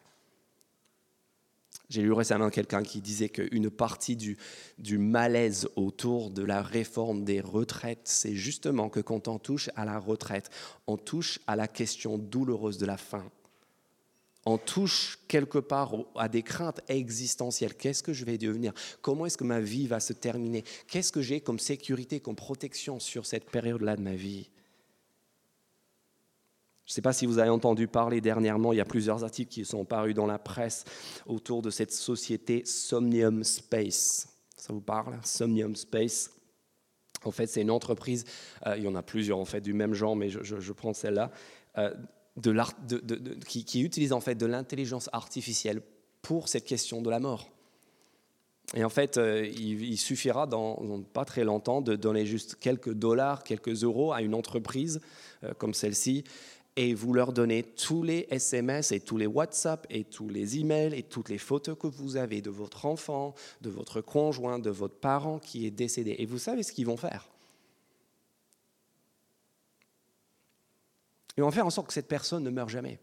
J'ai 1.90 2.02
lu 2.02 2.12
récemment 2.12 2.50
quelqu'un 2.50 2.84
qui 2.84 3.00
disait 3.00 3.30
qu'une 3.30 3.70
partie 3.70 4.18
du, 4.18 4.38
du, 4.78 4.98
malaise 4.98 5.70
autour 5.78 6.32
de 6.32 6.44
la 6.44 6.62
réforme 6.62 7.24
des 7.24 7.40
retraites, 7.40 8.02
c'est 8.04 8.36
justement 8.36 8.90
que 8.90 9.00
quand 9.00 9.30
on 9.30 9.40
touche 9.40 9.70
à 9.76 9.86
la 9.86 9.98
retraite, 9.98 10.50
on 10.86 10.98
touche 10.98 11.40
à 11.48 11.56
la 11.56 11.70
question 11.70 12.18
douloureuse 12.18 12.78
de 12.78 12.86
la 12.86 12.98
fin. 12.98 13.24
On 14.46 14.58
touche 14.58 15.20
quelque 15.28 15.60
part 15.60 15.94
à 16.16 16.30
des 16.30 16.42
craintes 16.42 16.80
existentielles. 16.88 17.76
Qu'est-ce 17.76 18.04
que 18.04 18.14
je 18.14 18.24
vais 18.24 18.38
devenir? 18.38 18.74
Comment 19.02 19.26
est-ce 19.26 19.38
que 19.38 19.44
ma 19.44 19.60
vie 19.60 19.88
va 19.88 20.00
se 20.00 20.14
terminer? 20.14 20.64
Qu'est-ce 20.88 21.12
que 21.12 21.22
j'ai 21.22 21.42
comme 21.42 21.60
sécurité, 21.60 22.20
comme 22.22 22.36
protection 22.36 23.00
sur 23.00 23.26
cette 23.26 23.50
période-là 23.50 23.98
de 23.98 24.02
ma 24.02 24.16
vie? 24.16 24.50
Je 26.88 26.94
ne 26.94 26.96
sais 26.96 27.02
pas 27.02 27.12
si 27.12 27.26
vous 27.26 27.38
avez 27.38 27.50
entendu 27.50 27.86
parler 27.90 28.22
dernièrement, 28.22 28.72
il 28.72 28.78
y 28.78 28.82
a 28.82 28.86
plusieurs 28.86 29.26
articles 29.26 29.52
qui 29.52 29.66
sont 29.66 29.84
parus 29.84 30.16
dans 30.16 30.26
la 30.26 30.40
presse 30.40 30.86
autour 31.26 31.62
de 31.62 31.70
cette 31.70 31.92
société 31.92 32.64
Somnium 32.64 33.44
Space. 33.44 34.30
Ça 34.56 34.72
vous 34.72 34.80
parle 34.80 35.20
Somnium 35.22 35.76
Space? 35.76 36.32
En 37.26 37.32
fait, 37.32 37.48
c'est 37.48 37.62
une 37.62 37.72
entreprise, 37.72 38.24
euh, 38.66 38.78
il 38.78 38.86
y 38.86 38.88
en 38.88 38.96
a 38.96 39.02
plusieurs 39.02 39.38
en 39.38 39.44
fait 39.44 39.60
du 39.60 39.74
même 39.74 39.94
genre, 39.94 40.16
mais 40.16 40.30
je, 40.30 40.72
prends 40.72 40.94
celle-là, 40.94 41.30
euh, 41.78 41.94
qui, 43.46 43.66
qui, 43.66 43.82
utilise 43.82 44.14
en 44.14 44.22
fait 44.22 44.36
de 44.36 44.46
l'intelligence 44.46 45.10
artificielle 45.12 45.82
pour 46.22 46.48
cette 46.48 46.64
question 46.64 47.02
de 47.02 47.10
la 47.10 47.20
mort. 47.20 47.50
Et 48.76 48.86
en 48.86 48.90
fait, 48.90 49.18
euh, 49.18 49.46
il, 49.46 49.98
suffira 49.98 50.48
dans, 50.48 51.02
pas 51.02 51.26
très 51.26 51.44
longtemps 51.44 51.82
de 51.82 51.98
donner 51.98 52.26
juste 52.26 52.56
quelques 52.56 52.94
dollars, 52.94 53.44
quelques 53.44 53.84
euros 53.84 54.14
à 54.14 54.22
une 54.22 54.34
entreprise 54.34 55.02
comme 55.60 55.74
celle-ci, 55.76 56.24
et 56.78 56.94
vous 56.94 57.12
leur 57.12 57.34
donnez 57.34 57.64
tous 57.64 58.04
les 58.04 58.28
SMS 58.30 58.92
et 58.92 59.00
tous 59.00 59.18
les 59.18 59.26
WhatsApp 59.26 59.88
et 59.90 60.04
tous 60.04 60.30
les 60.30 60.60
emails 60.60 60.94
et 60.94 61.02
toutes 61.02 61.28
les 61.28 61.40
photos 61.40 61.76
que 61.78 61.88
vous 61.88 62.18
avez 62.18 62.40
de 62.40 62.52
votre 62.52 62.86
enfant, 62.86 63.34
de 63.62 63.72
votre 63.72 64.00
conjoint, 64.00 64.60
de 64.60 64.70
votre 64.70 64.96
parent 64.96 65.40
qui 65.40 65.66
est 65.66 65.72
décédé. 65.72 66.16
Et 66.20 66.28
vous 66.28 66.38
savez 66.38 66.62
ce 66.62 66.72
qu'ils 66.72 66.86
vont 66.86 66.96
faire 66.96 67.28
Ils 71.36 71.42
vont 71.42 71.52
faire 71.52 71.66
en 71.66 71.72
sorte 71.72 71.88
que 71.88 71.94
cette 71.94 72.08
personne 72.08 72.44
ne 72.44 72.50
meure 72.52 72.70
jamais. 72.70 73.00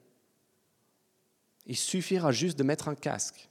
Il 1.67 1.77
suffira 1.77 2.31
juste 2.31 2.59
de 2.59 2.65
mettre 2.65 2.89
un 2.89 2.95
casque 2.95 3.49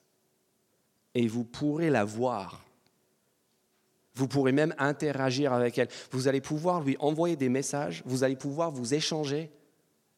et 1.15 1.27
vous 1.27 1.44
pourrez 1.44 1.89
la 1.89 2.06
voir. 2.06 2.63
Vous 4.15 4.30
pourrez 4.30 4.51
même 4.53 4.74
interagir 4.77 5.51
avec 5.51 5.77
elle. 5.77 5.89
Vous 6.12 6.30
allez 6.30 6.42
pouvoir 6.42 6.82
lui 6.82 6.96
envoyer 7.00 7.36
des 7.36 7.50
messages, 7.50 8.03
vous 8.06 8.24
allez 8.24 8.36
pouvoir 8.38 8.72
vous 8.72 8.94
échanger 8.94 9.51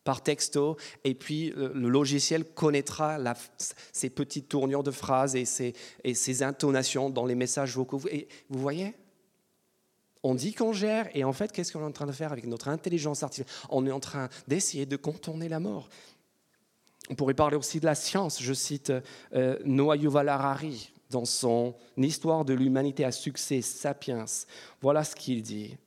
par 0.05 0.21
texto, 0.21 0.77
et 1.03 1.15
puis 1.15 1.51
euh, 1.57 1.71
le 1.73 1.89
logiciel 1.89 2.45
connaîtra 2.45 3.17
ces 3.91 4.09
petites 4.09 4.47
tournures 4.47 4.83
de 4.83 4.91
phrases 4.91 5.35
et 5.35 5.45
ces, 5.45 6.43
intonations 6.43 7.09
dans 7.09 7.25
les 7.25 7.35
messages 7.35 7.75
vocaux. 7.75 7.99
Et 8.11 8.29
vous 8.49 8.59
voyez 8.59 8.93
On 10.23 10.35
dit 10.35 10.53
qu'on 10.53 10.71
gère, 10.71 11.09
et 11.13 11.25
en 11.25 11.33
fait, 11.33 11.51
qu'est-ce 11.51 11.73
qu'on 11.73 11.81
est 11.81 11.85
en 11.85 11.91
train 11.91 12.05
de 12.05 12.11
faire 12.11 12.31
avec 12.31 12.45
notre 12.45 12.69
intelligence 12.69 13.23
artificielle? 13.23 13.53
On 13.69 13.85
est 13.87 13.91
en 13.91 13.99
train 13.99 14.29
d'essayer 14.47 14.85
de 14.85 14.95
contourner 14.95 15.49
la 15.49 15.59
mort. 15.59 15.89
On 17.09 17.15
pourrait 17.15 17.33
parler 17.33 17.57
aussi 17.57 17.79
de 17.79 17.85
la 17.85 17.95
science. 17.95 18.41
Je 18.41 18.53
cite 18.53 18.93
euh, 19.33 19.57
Noah 19.65 19.97
dans 21.09 21.25
son 21.25 21.75
Histoire 21.97 22.45
de 22.45 22.53
l'humanité 22.53 23.05
à 23.05 23.11
succès, 23.11 23.61
Sapiens. 23.61 24.25
Voilà 24.81 25.03
ce 25.03 25.15
qu'il 25.15 25.41
dit. 25.41 25.77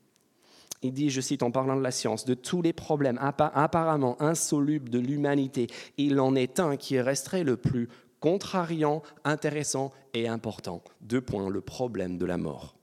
Il 0.83 0.93
dit, 0.93 1.11
je 1.11 1.21
cite 1.21 1.43
en 1.43 1.51
parlant 1.51 1.77
de 1.77 1.83
la 1.83 1.91
science, 1.91 2.25
de 2.25 2.35
tous 2.35 2.63
les 2.63 2.73
problèmes 2.73 3.19
apparemment 3.21 4.21
insolubles 4.23 4.91
de 4.91 5.01
l'humanité, 5.01 5.67
il 5.97 6.21
en 6.21 6.37
est 6.37 6.61
un 6.61 6.77
qui 6.77 7.01
resterait 7.01 7.45
le 7.45 7.57
plus 7.57 7.89
contrariant, 8.21 9.03
intéressant 9.25 9.93
et 10.15 10.29
important. 10.29 10.83
Deux 11.01 11.21
points, 11.21 11.49
le 11.51 11.61
problème 11.61 12.19
de 12.19 12.27
la 12.27 12.37
mort. 12.37 12.77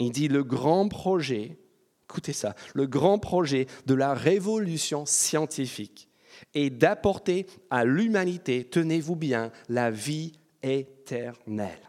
Il 0.00 0.12
dit, 0.12 0.28
le 0.28 0.44
grand 0.44 0.88
projet, 0.88 1.58
écoutez 2.04 2.32
ça, 2.32 2.54
le 2.74 2.86
grand 2.86 3.18
projet 3.18 3.66
de 3.86 3.94
la 3.94 4.14
révolution 4.14 5.06
scientifique 5.06 6.08
est 6.54 6.70
d'apporter 6.70 7.46
à 7.70 7.84
l'humanité, 7.84 8.64
tenez-vous 8.64 9.16
bien, 9.16 9.50
la 9.68 9.90
vie 9.90 10.32
éternelle. 10.62 11.87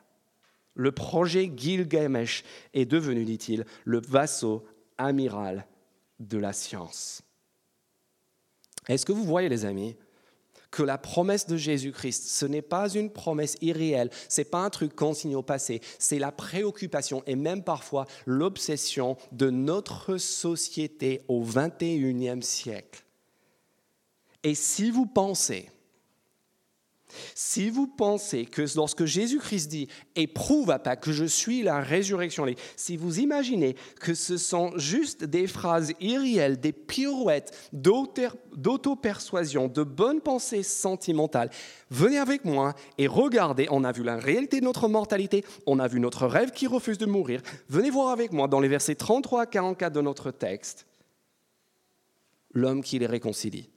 Le 0.76 0.92
projet 0.92 1.52
Gilgamesh 1.56 2.44
est 2.74 2.86
devenu, 2.86 3.26
dit-il, 3.26 3.66
le 3.86 4.00
vaisseau 4.00 4.66
amiral 4.98 5.66
de 6.20 6.38
la 6.38 6.54
science. 6.54 7.22
Est-ce 8.88 9.06
que 9.06 9.12
vous 9.12 9.24
voyez, 9.24 9.50
les 9.50 9.66
amis, 9.66 9.96
que 10.72 10.84
la 10.84 10.98
promesse 10.98 11.48
de 11.48 11.58
Jésus-Christ, 11.58 12.28
ce 12.28 12.46
n'est 12.46 12.62
pas 12.62 12.90
une 12.90 13.12
promesse 13.12 13.58
irréelle, 13.62 14.10
ce 14.28 14.42
n'est 14.42 14.46
pas 14.46 14.60
un 14.60 14.70
truc 14.70 14.96
consigné 14.96 15.36
au 15.36 15.42
passé, 15.42 15.82
c'est 15.98 16.20
la 16.20 16.32
préoccupation 16.32 17.24
et 17.26 17.36
même 17.36 17.64
parfois 17.64 18.06
l'obsession 18.26 19.18
de 19.32 19.50
notre 19.50 20.18
société 20.18 21.22
au 21.28 21.44
21e 21.44 22.42
siècle. 22.42 23.04
Et 24.44 24.56
si 24.56 24.92
vous 24.92 25.06
pensez 25.06 25.70
si 27.36 27.70
vous 27.70 27.88
pensez 27.88 28.46
que 28.46 28.64
lorsque 28.76 29.06
Jésus-Christ 29.06 29.68
dit 29.68 29.88
éprouve 30.16 30.72
à 30.72 30.80
pas 30.80 30.96
que 30.96 31.12
je 31.12 31.26
suis 31.26 31.62
la 31.62 31.80
résurrection, 31.80 32.46
si 32.76 32.98
vous 32.98 33.20
imaginez 33.20 33.76
que 34.00 34.14
ce 34.14 34.38
sont 34.38 34.78
juste 34.78 35.24
des 35.24 35.48
phrases 35.48 35.94
irréelles, 36.00 36.60
des 36.60 36.72
pirouettes 36.72 37.56
d'auto-persuasion, 37.74 39.68
de 39.68 39.84
bonnes 39.84 40.22
pensées 40.22 40.64
sentimentales, 40.64 41.50
venez 41.90 42.18
avec 42.18 42.46
moi 42.46 42.74
et 42.98 43.08
regardez, 43.08 43.68
on 43.72 43.84
a 43.84 43.92
vu 43.92 44.04
la 44.04 44.18
réalité 44.18 44.60
de 44.60 44.66
notre 44.66 44.88
mortalité, 44.88 45.44
on 45.66 45.80
a 45.80 45.88
vu 45.88 46.00
notre 46.00 46.28
rêve 46.28 46.52
qui 46.52 46.68
refuse 46.68 46.98
de 46.98 47.06
mourir. 47.06 47.42
Venez 47.70 47.90
voir 47.90 48.10
avec 48.10 48.32
moi 48.32 48.48
dans 48.48 48.60
les 48.60 48.68
versets 48.68 48.96
33 48.96 49.42
à 49.42 49.46
44 49.46 49.94
de 49.94 50.02
notre 50.02 50.32
texte, 50.32 50.86
l'homme 52.54 52.84
qui 52.84 53.00
les 53.00 53.08
réconcilie. 53.08 53.70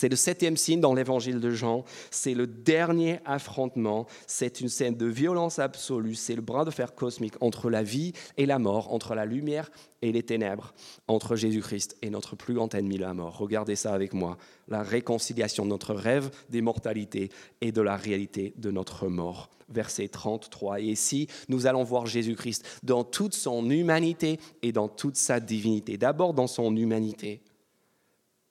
C'est 0.00 0.08
le 0.08 0.14
septième 0.14 0.56
signe 0.56 0.78
dans 0.78 0.94
l'évangile 0.94 1.40
de 1.40 1.50
Jean. 1.50 1.84
C'est 2.12 2.34
le 2.34 2.46
dernier 2.46 3.18
affrontement. 3.24 4.06
C'est 4.28 4.60
une 4.60 4.68
scène 4.68 4.94
de 4.94 5.06
violence 5.06 5.58
absolue. 5.58 6.14
C'est 6.14 6.36
le 6.36 6.40
bras 6.40 6.64
de 6.64 6.70
fer 6.70 6.94
cosmique 6.94 7.34
entre 7.40 7.68
la 7.68 7.82
vie 7.82 8.12
et 8.36 8.46
la 8.46 8.60
mort, 8.60 8.94
entre 8.94 9.16
la 9.16 9.26
lumière 9.26 9.72
et 10.00 10.12
les 10.12 10.22
ténèbres, 10.22 10.72
entre 11.08 11.34
Jésus-Christ 11.34 11.96
et 12.00 12.10
notre 12.10 12.36
plus 12.36 12.54
grand 12.54 12.72
ennemi, 12.76 12.96
la 12.96 13.12
mort. 13.12 13.38
Regardez 13.38 13.74
ça 13.74 13.92
avec 13.92 14.14
moi. 14.14 14.38
La 14.68 14.84
réconciliation 14.84 15.64
de 15.64 15.70
notre 15.70 15.94
rêve 15.94 16.30
d'immortalité 16.48 17.30
et 17.60 17.72
de 17.72 17.82
la 17.82 17.96
réalité 17.96 18.54
de 18.56 18.70
notre 18.70 19.08
mort. 19.08 19.50
Verset 19.68 20.06
33. 20.06 20.80
Et 20.80 20.84
ici, 20.84 21.26
nous 21.48 21.66
allons 21.66 21.82
voir 21.82 22.06
Jésus-Christ 22.06 22.64
dans 22.84 23.02
toute 23.02 23.34
son 23.34 23.68
humanité 23.68 24.38
et 24.62 24.70
dans 24.70 24.86
toute 24.86 25.16
sa 25.16 25.40
divinité. 25.40 25.98
D'abord 25.98 26.34
dans 26.34 26.46
son 26.46 26.76
humanité. 26.76 27.42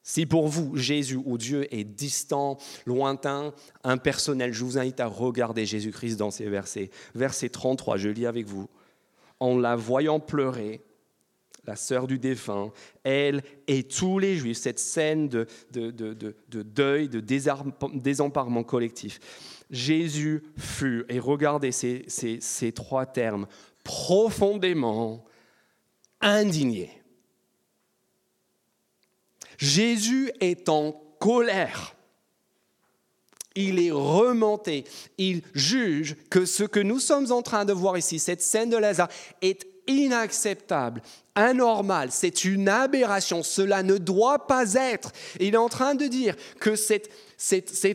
Si 0.09 0.25
pour 0.25 0.47
vous, 0.47 0.77
Jésus 0.77 1.19
ou 1.25 1.37
Dieu 1.37 1.67
est 1.75 1.83
distant, 1.83 2.57
lointain, 2.85 3.53
impersonnel, 3.83 4.53
je 4.53 4.63
vous 4.63 4.77
invite 4.77 5.01
à 5.01 5.07
regarder 5.07 5.65
Jésus-Christ 5.65 6.15
dans 6.15 6.31
ces 6.31 6.45
versets. 6.45 6.91
Verset 7.13 7.49
33, 7.49 7.97
je 7.97 8.07
lis 8.07 8.25
avec 8.25 8.47
vous. 8.47 8.69
En 9.41 9.57
la 9.57 9.75
voyant 9.75 10.21
pleurer, 10.21 10.79
la 11.65 11.75
sœur 11.75 12.07
du 12.07 12.19
défunt, 12.19 12.71
elle 13.03 13.43
et 13.67 13.83
tous 13.83 14.17
les 14.17 14.37
juifs, 14.37 14.59
cette 14.59 14.79
scène 14.79 15.27
de, 15.27 15.45
deuil, 16.53 17.09
de 17.09 17.19
désemparement 17.19 18.63
collectif. 18.63 19.19
Jésus 19.69 20.41
fut, 20.57 21.03
et 21.09 21.19
regardez 21.19 21.73
ces 21.73 22.71
trois 22.73 23.05
termes, 23.05 23.45
profondément 23.83 25.25
indigné. 26.21 26.96
Jésus 29.57 30.31
est 30.39 30.69
en 30.69 30.91
colère. 31.19 31.95
Il 33.55 33.79
est 33.79 33.91
remonté. 33.91 34.83
Il 35.17 35.41
juge 35.53 36.15
que 36.29 36.45
ce 36.45 36.63
que 36.63 36.79
nous 36.79 36.99
sommes 36.99 37.31
en 37.31 37.41
train 37.41 37.65
de 37.65 37.73
voir 37.73 37.97
ici, 37.97 38.19
cette 38.19 38.41
scène 38.41 38.69
de 38.69 38.77
Lazare, 38.77 39.09
est 39.41 39.65
inacceptable, 39.87 41.01
anormal, 41.33 42.09
c'est 42.11 42.43
une 42.43 42.67
aberration, 42.67 43.41
cela 43.41 43.83
ne 43.83 43.97
doit 43.97 44.47
pas 44.47 44.73
être. 44.73 45.11
Il 45.39 45.53
est 45.53 45.57
en 45.57 45.69
train 45.69 45.95
de 45.95 46.05
dire 46.05 46.35
que 46.59 46.75
cette, 46.75 47.09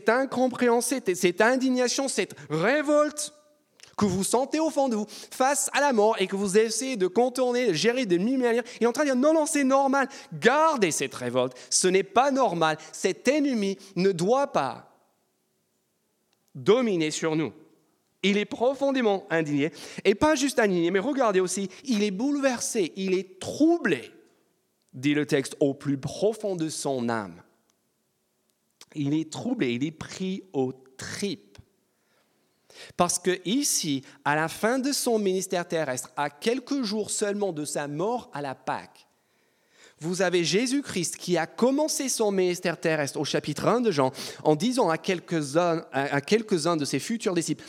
incompréhension, 0.09 0.99
cette 1.13 1.41
indignation, 1.41 2.07
cette 2.07 2.35
révolte 2.49 3.33
que 3.97 4.05
vous 4.05 4.23
sentez 4.23 4.59
au 4.59 4.69
fond 4.69 4.89
de 4.89 4.95
vous 4.95 5.07
face 5.09 5.69
à 5.73 5.81
la 5.81 5.93
mort 5.93 6.15
et 6.19 6.27
que 6.27 6.35
vous 6.35 6.57
essayez 6.57 6.97
de 6.97 7.07
contourner, 7.07 7.67
de 7.67 7.73
gérer 7.73 8.05
de 8.05 8.17
manières, 8.17 8.63
il 8.79 8.83
est 8.83 8.87
en 8.87 8.91
train 8.91 9.03
de 9.03 9.09
dire 9.09 9.15
non, 9.15 9.33
non, 9.33 9.45
c'est 9.45 9.63
normal. 9.63 10.07
Gardez 10.33 10.91
cette 10.91 11.13
révolte. 11.13 11.55
Ce 11.69 11.87
n'est 11.87 12.03
pas 12.03 12.31
normal. 12.31 12.77
Cet 12.91 13.27
ennemi 13.27 13.77
ne 13.95 14.11
doit 14.11 14.47
pas 14.47 14.89
dominer 16.55 17.11
sur 17.11 17.35
nous. 17.35 17.53
Il 18.23 18.37
est 18.37 18.45
profondément 18.45 19.27
indigné. 19.29 19.71
Et 20.05 20.15
pas 20.15 20.35
juste 20.35 20.59
indigné, 20.59 20.91
mais 20.91 20.99
regardez 20.99 21.41
aussi, 21.41 21.69
il 21.83 22.03
est 22.03 22.11
bouleversé, 22.11 22.93
il 22.95 23.13
est 23.13 23.39
troublé, 23.39 24.11
dit 24.93 25.13
le 25.13 25.25
texte, 25.25 25.57
au 25.59 25.73
plus 25.73 25.97
profond 25.97 26.55
de 26.55 26.69
son 26.69 27.09
âme. 27.09 27.41
il 28.95 29.13
est 29.13 29.31
troublé, 29.31 29.73
il 29.73 29.83
est 29.83 29.91
pris 29.91 30.43
aux 30.53 30.71
tripes. 30.95 31.52
Parce 32.97 33.19
que 33.19 33.39
ici, 33.45 34.03
à 34.25 34.35
la 34.35 34.47
fin 34.47 34.79
de 34.79 34.91
son 34.91 35.19
ministère 35.19 35.67
terrestre, 35.67 36.09
à 36.17 36.29
quelques 36.29 36.83
jours 36.83 37.09
seulement 37.09 37.53
de 37.53 37.65
sa 37.65 37.87
mort 37.87 38.29
à 38.33 38.41
la 38.41 38.55
Pâque, 38.55 39.07
vous 39.99 40.21
avez 40.21 40.43
Jésus-Christ 40.43 41.17
qui 41.17 41.37
a 41.37 41.47
commencé 41.47 42.09
son 42.09 42.31
ministère 42.31 42.79
terrestre 42.79 43.19
au 43.19 43.23
chapitre 43.23 43.67
1 43.67 43.81
de 43.81 43.91
Jean 43.91 44.11
en 44.43 44.55
disant 44.55 44.89
à 44.89 44.97
quelques-uns 44.97 45.85
à 45.93 46.19
quelques 46.19 46.65
de 46.65 46.85
ses 46.85 46.99
futurs 46.99 47.33
disciples, 47.33 47.63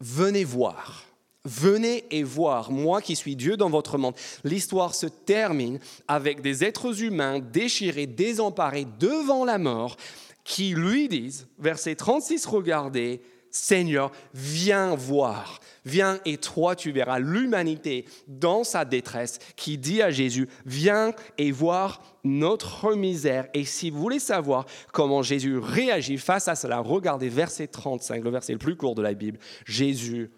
venez 0.00 0.44
voir. 0.44 1.06
Venez 1.44 2.04
et 2.12 2.22
voir, 2.22 2.70
moi 2.70 3.02
qui 3.02 3.16
suis 3.16 3.34
Dieu 3.34 3.56
dans 3.56 3.68
votre 3.68 3.98
monde. 3.98 4.14
L'histoire 4.44 4.94
se 4.94 5.06
termine 5.06 5.80
avec 6.06 6.40
des 6.40 6.62
êtres 6.62 7.02
humains 7.02 7.40
déchirés, 7.40 8.06
désemparés 8.06 8.86
devant 9.00 9.44
la 9.44 9.58
mort, 9.58 9.96
qui 10.44 10.70
lui 10.70 11.08
disent, 11.08 11.48
verset 11.58 11.96
36, 11.96 12.46
regardez, 12.46 13.22
Seigneur, 13.52 14.10
viens 14.32 14.94
voir, 14.94 15.60
viens 15.84 16.18
et 16.24 16.38
toi 16.38 16.74
tu 16.74 16.90
verras 16.90 17.18
l'humanité 17.18 18.06
dans 18.26 18.64
sa 18.64 18.86
détresse 18.86 19.38
qui 19.56 19.76
dit 19.76 20.00
à 20.00 20.10
Jésus, 20.10 20.48
viens 20.64 21.12
et 21.36 21.52
voir 21.52 22.02
notre 22.24 22.94
misère. 22.94 23.48
Et 23.52 23.66
si 23.66 23.90
vous 23.90 24.00
voulez 24.00 24.18
savoir 24.18 24.64
comment 24.90 25.22
Jésus 25.22 25.58
réagit 25.58 26.16
face 26.16 26.48
à 26.48 26.54
cela, 26.54 26.78
regardez 26.78 27.28
verset 27.28 27.66
35, 27.66 28.24
le 28.24 28.30
verset 28.30 28.54
le 28.54 28.58
plus 28.58 28.76
court 28.76 28.94
de 28.94 29.02
la 29.02 29.12
Bible. 29.12 29.38
Jésus 29.66 30.30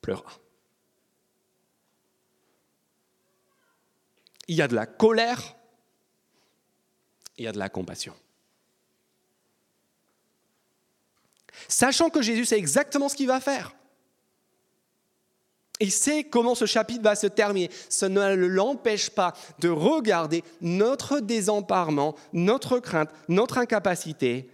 pleura. 0.00 0.30
Il 4.46 4.54
y 4.54 4.62
a 4.62 4.68
de 4.68 4.76
la 4.76 4.86
colère, 4.86 5.56
il 7.36 7.44
y 7.44 7.48
a 7.48 7.52
de 7.52 7.58
la 7.58 7.68
compassion. 7.68 8.14
Sachant 11.68 12.10
que 12.10 12.22
Jésus 12.22 12.44
sait 12.44 12.58
exactement 12.58 13.08
ce 13.08 13.16
qu'il 13.16 13.28
va 13.28 13.40
faire. 13.40 13.74
Il 15.80 15.90
sait 15.90 16.24
comment 16.24 16.54
ce 16.54 16.64
chapitre 16.64 17.02
va 17.02 17.16
se 17.16 17.26
terminer. 17.26 17.70
Ça 17.88 18.08
ne 18.08 18.34
l'empêche 18.34 19.10
pas 19.10 19.34
de 19.58 19.68
regarder 19.68 20.44
notre 20.60 21.18
désemparement, 21.18 22.14
notre 22.32 22.78
crainte, 22.78 23.10
notre 23.28 23.58
incapacité 23.58 24.48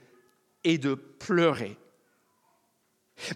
et 0.64 0.78
de 0.78 0.94
pleurer 0.94 1.76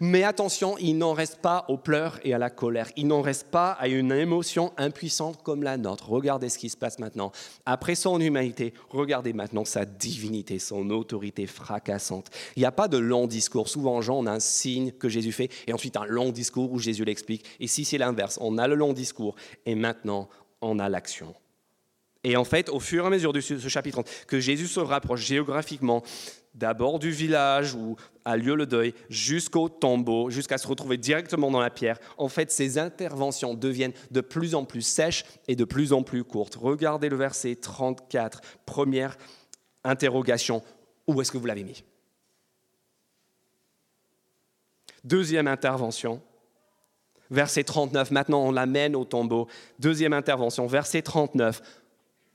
mais 0.01 0.23
attention, 0.25 0.77
il 0.79 0.99
n'en 0.99 1.13
reste 1.13 1.39
pas 1.41 1.65
aux 1.69 1.77
pleurs 1.77 2.19
et 2.25 2.35
à 2.35 2.39
la 2.39 2.51
colère. 2.51 2.91
Il 2.97 3.07
n'en 3.07 3.23
reste 3.23 3.49
pas 3.49 3.73
à 3.73 3.89
une 3.89 4.13
émotion 4.13 4.73
impuissante 4.77 5.43
comme 5.43 5.63
la 5.63 5.77
nôtre. 5.77 6.11
Regardez 6.11 6.49
ce 6.49 6.59
qui 6.59 6.69
se 6.69 6.77
passe 6.77 6.99
maintenant. 6.99 7.33
Après 7.67 7.95
son 7.95 8.21
humanité, 8.21 8.75
regardez 8.91 9.33
maintenant 9.33 9.65
sa 9.65 9.85
divinité, 9.85 10.59
son 10.59 10.91
autorité 10.91 11.47
fracassante. 11.47 12.31
Il 12.57 12.61
n'y 12.61 12.67
a 12.67 12.73
pas 12.73 12.89
de 12.89 12.99
long 12.99 13.27
discours. 13.27 13.69
Souvent, 13.69 14.01
Jean, 14.01 14.19
on 14.19 14.27
a 14.27 14.33
un 14.33 14.41
signe 14.41 14.93
que 14.93 15.09
Jésus 15.09 15.33
fait 15.33 15.51
et 15.67 15.73
ensuite 15.73 15.97
un 15.97 16.07
long 16.07 16.31
discours 16.31 16.73
où 16.73 16.79
Jésus 16.79 17.05
l'explique. 17.05 17.45
Ici, 17.61 17.85
c'est 17.85 17.99
l'inverse. 17.99 18.39
On 18.41 18.59
a 18.59 18.69
le 18.69 18.75
long 18.75 18.93
discours 18.93 19.35
et 19.67 19.75
maintenant, 19.75 20.29
on 20.61 20.79
a 20.79 20.89
l'action. 20.89 21.35
Et 22.25 22.37
en 22.37 22.45
fait, 22.45 22.69
au 22.69 22.79
fur 22.79 23.05
et 23.05 23.07
à 23.07 23.11
mesure 23.11 23.33
de 23.33 23.41
ce 23.41 23.69
chapitre, 23.69 24.05
que 24.27 24.39
Jésus 24.39 24.69
se 24.69 24.81
rapproche 24.81 25.23
géographiquement 25.23 26.03
d'abord 26.55 26.99
du 26.99 27.11
village 27.11 27.75
où 27.75 27.97
a 28.25 28.37
lieu 28.37 28.55
le 28.55 28.67
deuil, 28.67 28.95
jusqu'au 29.09 29.69
tombeau, 29.69 30.31
jusqu'à 30.31 30.59
se 30.59 30.69
retrouver 30.69 30.99
directement 30.99 31.51
dans 31.51 31.61
la 31.61 31.71
pierre, 31.71 31.99
en 32.19 32.29
fait, 32.29 32.51
ces 32.53 32.79
interventions 32.79 33.55
deviennent 33.55 33.95
de 34.11 34.21
plus 34.21 34.55
en 34.55 34.65
plus 34.65 34.83
sèches 34.83 35.25
et 35.49 35.57
de 35.57 35.65
plus 35.65 35.93
en 35.93 36.03
plus 36.03 36.25
courtes. 36.25 36.55
Regardez 36.55 37.09
le 37.09 37.17
verset 37.17 37.57
34, 37.57 38.41
première 38.67 39.17
interrogation, 39.83 40.63
où 41.07 41.21
est-ce 41.21 41.33
que 41.33 41.39
vous 41.39 41.47
l'avez 41.47 41.65
mis? 41.65 41.83
Deuxième 45.03 45.49
intervention, 45.49 46.23
verset 47.31 47.65
39, 47.65 48.13
maintenant 48.13 48.43
on 48.43 48.53
l'amène 48.53 48.95
au 48.95 49.05
tombeau. 49.05 49.49
Deuxième 49.81 50.13
intervention, 50.13 50.69
verset 50.69 51.03
39, 51.03 51.61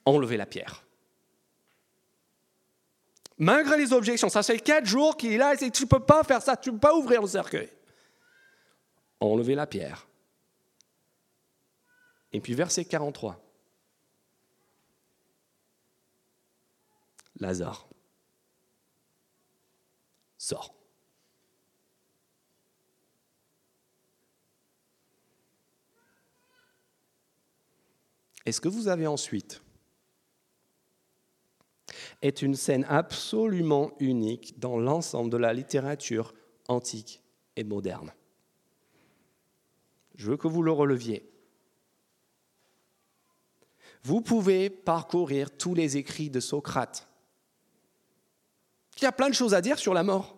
enlevez 0.07 0.37
la 0.37 0.45
pierre. 0.45 0.85
Malgré 3.37 3.77
les 3.77 3.93
objections, 3.93 4.29
ça 4.29 4.41
fait 4.41 4.59
quatre 4.59 4.85
jours 4.85 5.15
qu'il 5.15 5.33
est 5.33 5.37
là 5.37 5.53
et 5.53 5.69
tu 5.69 5.83
ne 5.83 5.87
peux 5.87 5.99
pas 5.99 6.23
faire 6.23 6.41
ça, 6.41 6.57
tu 6.57 6.69
ne 6.69 6.75
peux 6.75 6.79
pas 6.79 6.95
ouvrir 6.95 7.21
le 7.21 7.27
cercueil. 7.27 7.69
Enlever 9.19 9.53
la 9.53 9.67
pierre. 9.67 10.07
Et 12.31 12.39
puis 12.39 12.53
verset 12.53 12.85
43. 12.85 13.39
Lazare 17.39 17.87
sort. 20.37 20.73
Est-ce 28.45 28.61
que 28.61 28.69
vous 28.69 28.87
avez 28.87 29.05
ensuite 29.05 29.61
est 32.21 32.41
une 32.41 32.55
scène 32.55 32.85
absolument 32.89 33.91
unique 33.99 34.59
dans 34.59 34.77
l'ensemble 34.77 35.29
de 35.29 35.37
la 35.37 35.53
littérature 35.53 36.33
antique 36.67 37.21
et 37.55 37.63
moderne. 37.63 38.13
Je 40.15 40.31
veux 40.31 40.37
que 40.37 40.47
vous 40.47 40.63
le 40.63 40.71
releviez. 40.71 41.31
Vous 44.03 44.21
pouvez 44.21 44.69
parcourir 44.69 45.55
tous 45.55 45.75
les 45.75 45.97
écrits 45.97 46.29
de 46.29 46.39
Socrate. 46.39 47.07
Il 48.97 49.03
y 49.03 49.05
a 49.05 49.11
plein 49.11 49.29
de 49.29 49.35
choses 49.35 49.53
à 49.53 49.61
dire 49.61 49.77
sur 49.77 49.93
la 49.93 50.03
mort. 50.03 50.36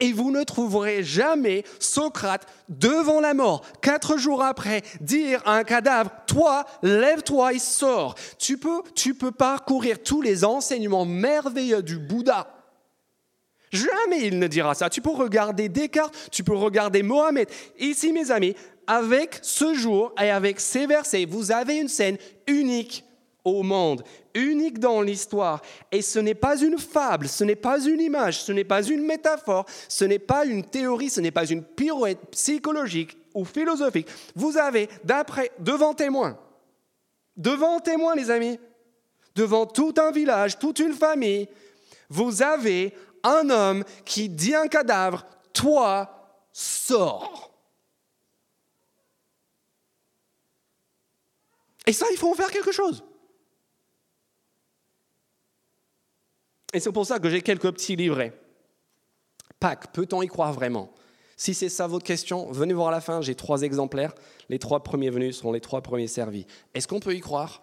Et 0.00 0.12
vous 0.12 0.30
ne 0.30 0.44
trouverez 0.44 1.02
jamais 1.02 1.64
Socrate 1.78 2.46
devant 2.68 3.20
la 3.20 3.34
mort, 3.34 3.64
quatre 3.80 4.16
jours 4.16 4.42
après, 4.42 4.82
dire 5.00 5.42
à 5.44 5.56
un 5.56 5.64
cadavre, 5.64 6.10
toi, 6.26 6.64
lève-toi 6.82 7.54
et 7.54 7.58
sors. 7.58 8.14
Tu 8.38 8.58
peux, 8.58 8.82
tu 8.94 9.14
peux 9.14 9.32
parcourir 9.32 10.02
tous 10.02 10.22
les 10.22 10.44
enseignements 10.44 11.04
merveilleux 11.04 11.82
du 11.82 11.98
Bouddha. 11.98 12.48
Jamais 13.72 14.26
il 14.26 14.38
ne 14.38 14.46
dira 14.46 14.74
ça. 14.74 14.90
Tu 14.90 15.00
peux 15.00 15.10
regarder 15.10 15.68
Descartes, 15.68 16.14
tu 16.30 16.44
peux 16.44 16.54
regarder 16.54 17.02
Mohamed. 17.02 17.48
Ici, 17.78 18.12
mes 18.12 18.30
amis, 18.30 18.54
avec 18.86 19.38
ce 19.42 19.74
jour 19.74 20.12
et 20.20 20.30
avec 20.30 20.60
ces 20.60 20.86
versets, 20.86 21.24
vous 21.24 21.52
avez 21.52 21.76
une 21.76 21.88
scène 21.88 22.18
unique 22.46 23.04
au 23.44 23.62
monde, 23.62 24.04
unique 24.34 24.78
dans 24.78 25.02
l'histoire. 25.02 25.60
Et 25.90 26.02
ce 26.02 26.18
n'est 26.18 26.34
pas 26.34 26.60
une 26.60 26.78
fable, 26.78 27.28
ce 27.28 27.44
n'est 27.44 27.56
pas 27.56 27.80
une 27.80 28.00
image, 28.00 28.42
ce 28.42 28.52
n'est 28.52 28.64
pas 28.64 28.82
une 28.82 29.04
métaphore, 29.04 29.66
ce 29.88 30.04
n'est 30.04 30.18
pas 30.18 30.44
une 30.44 30.64
théorie, 30.64 31.10
ce 31.10 31.20
n'est 31.20 31.30
pas 31.30 31.46
une 31.46 31.62
pirouette 31.62 32.20
psychologique 32.30 33.16
ou 33.34 33.44
philosophique. 33.44 34.08
Vous 34.34 34.56
avez, 34.58 34.88
d'après, 35.04 35.50
devant 35.58 35.94
témoin, 35.94 36.38
devant 37.36 37.80
témoin, 37.80 38.14
les 38.14 38.30
amis, 38.30 38.58
devant 39.34 39.66
tout 39.66 39.94
un 39.98 40.12
village, 40.12 40.58
toute 40.58 40.78
une 40.78 40.94
famille, 40.94 41.48
vous 42.08 42.42
avez 42.42 42.94
un 43.22 43.48
homme 43.50 43.84
qui 44.04 44.28
dit 44.28 44.54
un 44.54 44.68
cadavre, 44.68 45.24
toi, 45.52 46.38
sors. 46.52 47.50
Et 51.86 51.92
ça, 51.92 52.06
il 52.12 52.18
faut 52.18 52.30
en 52.30 52.34
faire 52.34 52.50
quelque 52.50 52.72
chose. 52.72 53.02
Et 56.72 56.80
c'est 56.80 56.92
pour 56.92 57.06
ça 57.06 57.18
que 57.18 57.28
j'ai 57.28 57.42
quelques 57.42 57.70
petits 57.72 57.96
livrets. 57.96 58.32
Pâques, 59.60 59.92
peut-on 59.92 60.22
y 60.22 60.26
croire 60.26 60.52
vraiment? 60.52 60.92
Si 61.36 61.54
c'est 61.54 61.68
ça 61.68 61.86
votre 61.86 62.04
question, 62.04 62.50
venez 62.52 62.72
voir 62.72 62.88
à 62.88 62.92
la 62.92 63.00
fin, 63.00 63.20
j'ai 63.20 63.34
trois 63.34 63.62
exemplaires. 63.62 64.14
Les 64.48 64.58
trois 64.58 64.82
premiers 64.82 65.10
venus 65.10 65.38
seront 65.38 65.52
les 65.52 65.60
trois 65.60 65.82
premiers 65.82 66.06
servis. 66.06 66.46
Est-ce 66.74 66.86
qu'on 66.88 67.00
peut 67.00 67.14
y 67.14 67.20
croire? 67.20 67.62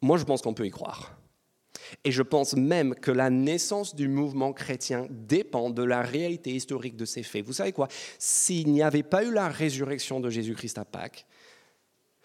Moi, 0.00 0.18
je 0.18 0.24
pense 0.24 0.42
qu'on 0.42 0.54
peut 0.54 0.66
y 0.66 0.70
croire. 0.70 1.16
Et 2.04 2.12
je 2.12 2.22
pense 2.22 2.54
même 2.54 2.94
que 2.94 3.10
la 3.10 3.30
naissance 3.30 3.94
du 3.94 4.08
mouvement 4.08 4.52
chrétien 4.52 5.06
dépend 5.10 5.70
de 5.70 5.82
la 5.82 6.02
réalité 6.02 6.50
historique 6.50 6.96
de 6.96 7.04
ces 7.04 7.22
faits. 7.22 7.44
Vous 7.44 7.52
savez 7.52 7.72
quoi? 7.72 7.88
S'il 8.18 8.72
n'y 8.72 8.82
avait 8.82 9.02
pas 9.02 9.24
eu 9.24 9.32
la 9.32 9.48
résurrection 9.48 10.20
de 10.20 10.30
Jésus-Christ 10.30 10.78
à 10.78 10.84
Pâques, 10.84 11.26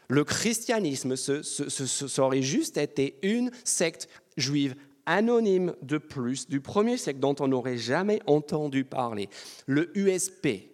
le 0.08 0.23
christianisme 0.23 1.15
ça 1.15 2.23
aurait 2.23 2.41
juste 2.41 2.78
été 2.78 3.19
une 3.21 3.52
secte 3.63 4.10
juive 4.38 4.75
anonyme 5.06 5.74
de 5.82 5.98
plus 5.98 6.48
du 6.48 6.62
premier 6.62 6.98
siècle 6.98 7.20
dont 7.20 7.36
on 7.40 7.48
n'aurait 7.48 7.78
jamais 7.78 8.22
entendu 8.28 8.84
parler, 8.84 9.30
le 9.66 9.98
USP, 9.98 10.69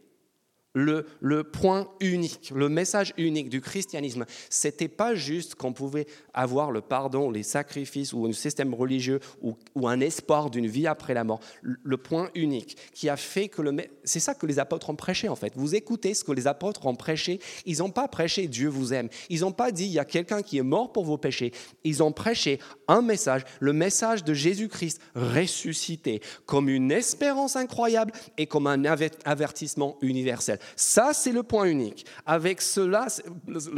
le, 0.75 1.43
point 1.43 1.87
unique, 1.99 2.51
le 2.53 2.69
message 2.69 3.13
unique 3.17 3.49
du 3.49 3.61
christianisme, 3.61 4.25
c'était 4.49 4.87
pas 4.87 5.15
juste 5.15 5.55
qu'on 5.55 5.73
pouvait 5.73 6.05
avoir 6.33 6.71
le 6.71 6.81
pardon, 6.81 7.31
les 7.31 7.43
sacrifices 7.43 8.13
ou 8.13 8.25
un 8.25 8.33
système 8.33 8.73
religieux 8.73 9.19
ou, 9.41 9.55
un 9.87 9.99
espoir 9.99 10.49
d'une 10.49 10.67
vie 10.67 10.87
après 10.87 11.13
la 11.13 11.23
mort. 11.23 11.39
Le, 11.61 11.97
point 11.97 12.29
unique 12.35 12.77
qui 12.93 13.07
a 13.07 13.15
fait 13.15 13.47
que 13.47 13.61
le... 13.61 13.75
C'est 14.03 14.19
ça 14.19 14.35
que 14.35 14.45
les 14.45 14.59
apôtres 14.59 14.89
ont 14.89 14.95
prêché 14.95 15.29
en 15.29 15.35
fait. 15.35 15.53
Vous 15.55 15.75
écoutez 15.75 16.13
ce 16.13 16.23
que 16.23 16.33
les 16.33 16.45
apôtres 16.45 16.85
ont 16.85 16.95
prêché. 16.95 17.39
Ils 17.65 17.79
n'ont 17.79 17.89
pas 17.89 18.07
prêché 18.07 18.47
Dieu 18.47 18.67
vous 18.67 18.93
aime. 18.93 19.09
Ils 19.29 19.41
n'ont 19.41 19.53
pas 19.53 19.71
dit 19.71 19.85
il 19.85 19.93
y 19.93 19.99
a 19.99 20.05
quelqu'un 20.05 20.41
qui 20.41 20.57
est 20.57 20.63
mort 20.63 20.91
pour 20.91 21.05
vos 21.05 21.17
péchés. 21.17 21.53
Ils 21.83 22.03
ont 22.03 22.11
prêché 22.11 22.59
un 22.87 23.01
message, 23.01 23.43
le 23.59 23.73
message 23.73 24.23
de 24.23 24.33
Jésus-Christ 24.33 24.99
ressuscité, 25.15 26.21
comme 26.45 26.67
une 26.67 26.91
espérance 26.91 27.55
incroyable 27.55 28.11
et 28.37 28.45
comme 28.45 28.67
un 28.67 28.83
avertissement 28.83 29.97
universel. 30.01 30.59
Ça, 30.75 31.13
c'est 31.13 31.31
le 31.31 31.43
point 31.43 31.65
unique. 31.65 32.05
Avec 32.25 32.61
cela, 32.61 33.07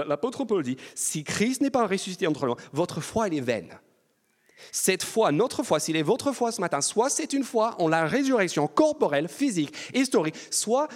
l'apôtre 0.06 0.46
Paul 0.46 0.64
dit, 0.64 0.78
si 0.96 1.24
Christ 1.24 1.62
n'est 1.62 1.70
pas 1.70 1.88
ressuscité 1.88 2.28
entre 2.28 2.48
nous, 2.48 2.56
votre 2.74 3.02
foi, 3.02 3.28
elle 3.28 3.34
est 3.36 3.42
vaine. 3.42 3.78
Cette 4.72 5.04
foi, 5.04 5.32
notre 5.32 5.64
foi, 5.64 5.80
s'il 5.80 5.96
est 5.96 6.04
votre 6.04 6.32
foi 6.32 6.52
ce 6.52 6.62
matin, 6.62 6.82
soit 6.82 7.10
c'est 7.10 7.34
une 7.34 7.44
foi 7.44 7.76
en 7.80 7.88
la 7.88 8.06
résurrection 8.06 8.68
corporelle, 8.68 9.28
physique, 9.28 9.76
historique, 9.94 10.36
soit, 10.52 10.88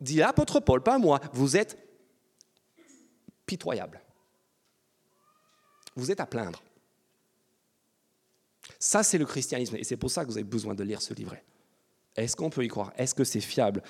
dit 0.00 0.16
l'apôtre 0.16 0.60
Paul, 0.60 0.82
pas 0.82 0.98
moi, 0.98 1.20
vous 1.32 1.56
êtes 1.56 1.78
pitoyable. 3.46 4.00
Vous 5.96 6.10
êtes 6.10 6.20
à 6.20 6.26
plaindre. 6.26 6.62
Ça, 8.78 9.02
c'est 9.02 9.18
le 9.18 9.26
christianisme. 9.26 9.76
Et 9.76 9.84
c'est 9.84 9.96
pour 9.96 10.10
ça 10.10 10.24
que 10.24 10.30
vous 10.30 10.38
avez 10.38 10.44
besoin 10.44 10.74
de 10.74 10.82
lire 10.82 11.02
ce 11.02 11.12
livret. 11.12 11.44
Est-ce 12.16 12.34
qu'on 12.34 12.50
peut 12.50 12.64
y 12.64 12.68
croire? 12.68 12.92
Est-ce 12.96 13.14
que 13.14 13.24
c'est 13.24 13.40
fiable? 13.40 13.82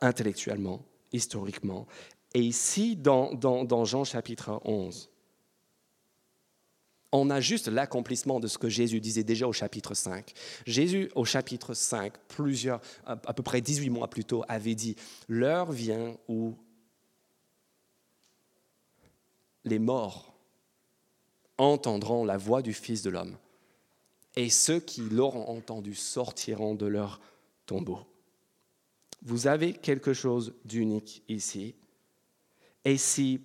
Intellectuellement, 0.00 0.84
historiquement 1.12 1.86
Et 2.34 2.40
ici, 2.40 2.96
dans, 2.96 3.32
dans, 3.34 3.84
Jean 3.84 4.04
chapitre 4.04 4.60
11, 4.64 5.10
on 7.12 7.30
a 7.30 7.40
juste 7.40 7.68
l'accomplissement 7.68 8.40
de 8.40 8.48
ce 8.48 8.58
que 8.58 8.68
Jésus 8.68 9.00
disait 9.00 9.24
déjà 9.24 9.46
au 9.46 9.52
chapitre 9.52 9.94
5. 9.94 10.32
Jésus, 10.66 11.10
au 11.14 11.24
chapitre 11.24 11.72
5, 11.72 12.12
plusieurs, 12.28 12.80
à 13.06 13.16
peu 13.16 13.42
près 13.42 13.60
18 13.60 13.90
mois 13.90 14.08
plus 14.08 14.24
tôt, 14.24 14.44
avait 14.48 14.74
dit, 14.74 14.96
l'heure 15.28 15.72
vient 15.72 16.16
où 16.28 16.54
les 19.64 19.78
morts 19.78 20.34
entendront 21.58 22.24
la 22.24 22.36
voix 22.36 22.60
du 22.60 22.74
Fils 22.74 23.02
de 23.02 23.10
l'homme, 23.10 23.36
et 24.36 24.50
ceux 24.50 24.80
qui 24.80 25.00
l'auront 25.00 25.48
entendu 25.48 25.94
sortiront 25.94 26.74
de 26.74 26.86
leur 26.86 27.20
tombeau. 27.64 28.00
Vous 29.26 29.48
avez 29.48 29.72
quelque 29.72 30.12
chose 30.12 30.54
d'unique 30.64 31.24
ici. 31.28 31.74
Et, 32.84 32.96
c'est 32.96 33.40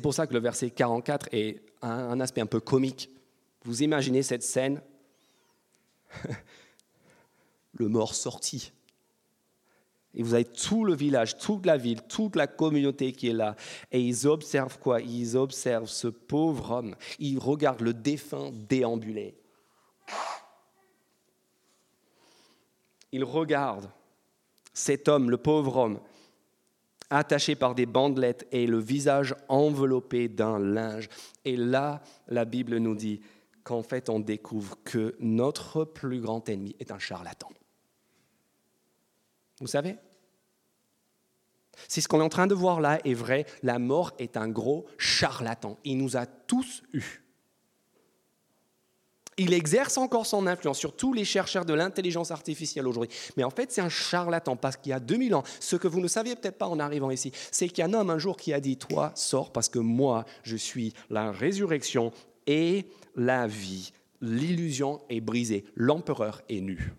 pour 0.00 0.14
ça 0.14 0.28
que 0.28 0.32
le 0.32 0.38
verset 0.38 0.70
44 0.70 1.28
est 1.32 1.60
un, 1.82 1.90
un 1.90 2.20
aspect 2.20 2.40
un 2.40 2.46
peu 2.46 2.60
comique. 2.60 3.10
Vous 3.64 3.82
imaginez 3.82 4.22
cette 4.22 4.44
scène 4.44 4.80
Le 7.72 7.88
mort 7.88 8.14
sorti. 8.14 8.72
Et 10.14 10.22
vous 10.22 10.34
avez 10.34 10.44
tout 10.44 10.84
le 10.84 10.94
village, 10.94 11.38
toute 11.38 11.66
la 11.66 11.76
ville, 11.76 12.02
toute 12.02 12.36
la 12.36 12.46
communauté 12.46 13.10
qui 13.10 13.30
est 13.30 13.34
là. 13.34 13.56
Et 13.90 14.00
ils 14.00 14.28
observent 14.28 14.78
quoi? 14.78 15.00
Ils 15.00 15.36
observent 15.36 15.90
ce 15.90 16.06
pauvre 16.06 16.70
homme. 16.70 16.94
Ils 17.18 17.40
regardent 17.40 17.80
le 17.80 17.94
défunt 17.94 18.52
déambuler. 18.52 19.36
Ils 23.10 23.24
regardent 23.24 23.90
cet 24.78 25.08
homme, 25.08 25.30
le 25.30 25.36
pauvre 25.36 25.76
homme, 25.76 26.00
attaché 27.10 27.56
par 27.56 27.74
des 27.74 27.86
bandelettes 27.86 28.46
et 28.52 28.66
le 28.66 28.78
visage 28.78 29.34
enveloppé 29.48 30.28
d'un 30.28 30.58
linge. 30.58 31.08
Et 31.44 31.56
là, 31.56 32.02
la 32.28 32.44
Bible 32.44 32.76
nous 32.76 32.94
dit 32.94 33.20
qu'en 33.64 33.82
fait, 33.82 34.08
on 34.08 34.20
découvre 34.20 34.78
que 34.84 35.16
notre 35.18 35.84
plus 35.84 36.20
grand 36.20 36.48
ennemi 36.48 36.76
est 36.78 36.92
un 36.92 36.98
charlatan. 36.98 37.48
Vous 39.60 39.66
savez? 39.66 39.96
Si 41.88 42.00
ce 42.00 42.08
qu'on 42.08 42.20
est 42.20 42.24
en 42.24 42.28
train 42.28 42.46
de 42.46 42.54
voir 42.54 42.80
là 42.80 43.00
est 43.04 43.14
vrai, 43.14 43.46
la 43.62 43.78
mort 43.78 44.12
est 44.18 44.36
un 44.36 44.48
gros 44.48 44.86
charlatan. 44.96 45.78
Il 45.84 45.98
nous 45.98 46.16
a 46.16 46.26
tous 46.26 46.82
eus 46.92 47.24
il 49.38 49.54
exerce 49.54 49.96
encore 49.96 50.26
son 50.26 50.46
influence 50.46 50.78
sur 50.78 50.94
tous 50.94 51.12
les 51.12 51.24
chercheurs 51.24 51.64
de 51.64 51.72
l'intelligence 51.72 52.30
artificielle 52.30 52.86
aujourd'hui. 52.86 53.08
Mais 53.36 53.44
en 53.44 53.50
fait, 53.50 53.70
c'est 53.70 53.80
un 53.80 53.88
charlatan 53.88 54.56
parce 54.56 54.76
qu'il 54.76 54.90
y 54.90 54.92
a 54.92 55.00
2000 55.00 55.34
ans, 55.34 55.44
ce 55.60 55.76
que 55.76 55.88
vous 55.88 56.00
ne 56.00 56.08
saviez 56.08 56.34
peut-être 56.36 56.58
pas 56.58 56.66
en 56.66 56.80
arrivant 56.80 57.10
ici, 57.10 57.32
c'est 57.52 57.68
qu'il 57.68 57.78
y 57.78 57.82
a 57.82 57.86
un 57.86 57.94
homme 57.94 58.10
un 58.10 58.18
jour 58.18 58.36
qui 58.36 58.52
a 58.52 58.60
dit, 58.60 58.76
toi, 58.76 59.12
sors 59.14 59.52
parce 59.52 59.68
que 59.68 59.78
moi, 59.78 60.24
je 60.42 60.56
suis 60.56 60.92
la 61.08 61.30
résurrection 61.30 62.12
et 62.46 62.86
la 63.14 63.46
vie. 63.46 63.92
L'illusion 64.20 65.00
est 65.08 65.20
brisée, 65.20 65.64
l'empereur 65.76 66.42
est 66.48 66.60
nu. 66.60 66.92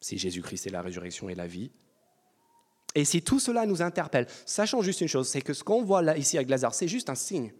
Si 0.00 0.16
Jésus-Christ 0.16 0.66
est 0.66 0.70
la 0.70 0.82
résurrection 0.82 1.28
et 1.28 1.34
la 1.34 1.46
vie. 1.46 1.70
Et 2.94 3.04
si 3.04 3.20
tout 3.20 3.40
cela 3.40 3.66
nous 3.66 3.82
interpelle, 3.82 4.26
sachant 4.46 4.80
juste 4.80 5.02
une 5.02 5.08
chose, 5.08 5.28
c'est 5.28 5.42
que 5.42 5.52
ce 5.52 5.62
qu'on 5.62 5.82
voit 5.82 6.00
là 6.00 6.16
ici 6.16 6.38
avec 6.38 6.48
Lazare, 6.48 6.74
c'est 6.74 6.88
juste 6.88 7.10
un 7.10 7.14
signe. 7.14 7.52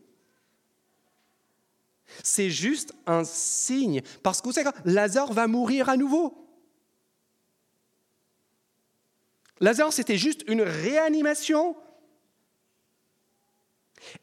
C'est 2.23 2.51
juste 2.51 2.95
un 3.07 3.25
signe. 3.25 4.03
Parce 4.23 4.41
que 4.41 4.49
vous 4.49 4.53
savez 4.53 4.71
Lazare 4.85 5.33
va 5.33 5.47
mourir 5.47 5.89
à 5.89 5.97
nouveau. 5.97 6.47
Lazare, 9.61 9.93
c'était 9.93 10.19
juste 10.19 10.43
une 10.49 10.63
réanimation. 10.63 11.77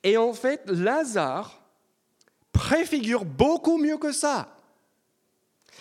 Et 0.04 0.18
en 0.18 0.34
fait, 0.34 0.62
Lazare 0.68 1.62
préfigure 2.52 3.26
beaucoup 3.26 3.78
mieux 3.78 3.98
que 3.98 4.12
ça. 4.12 4.56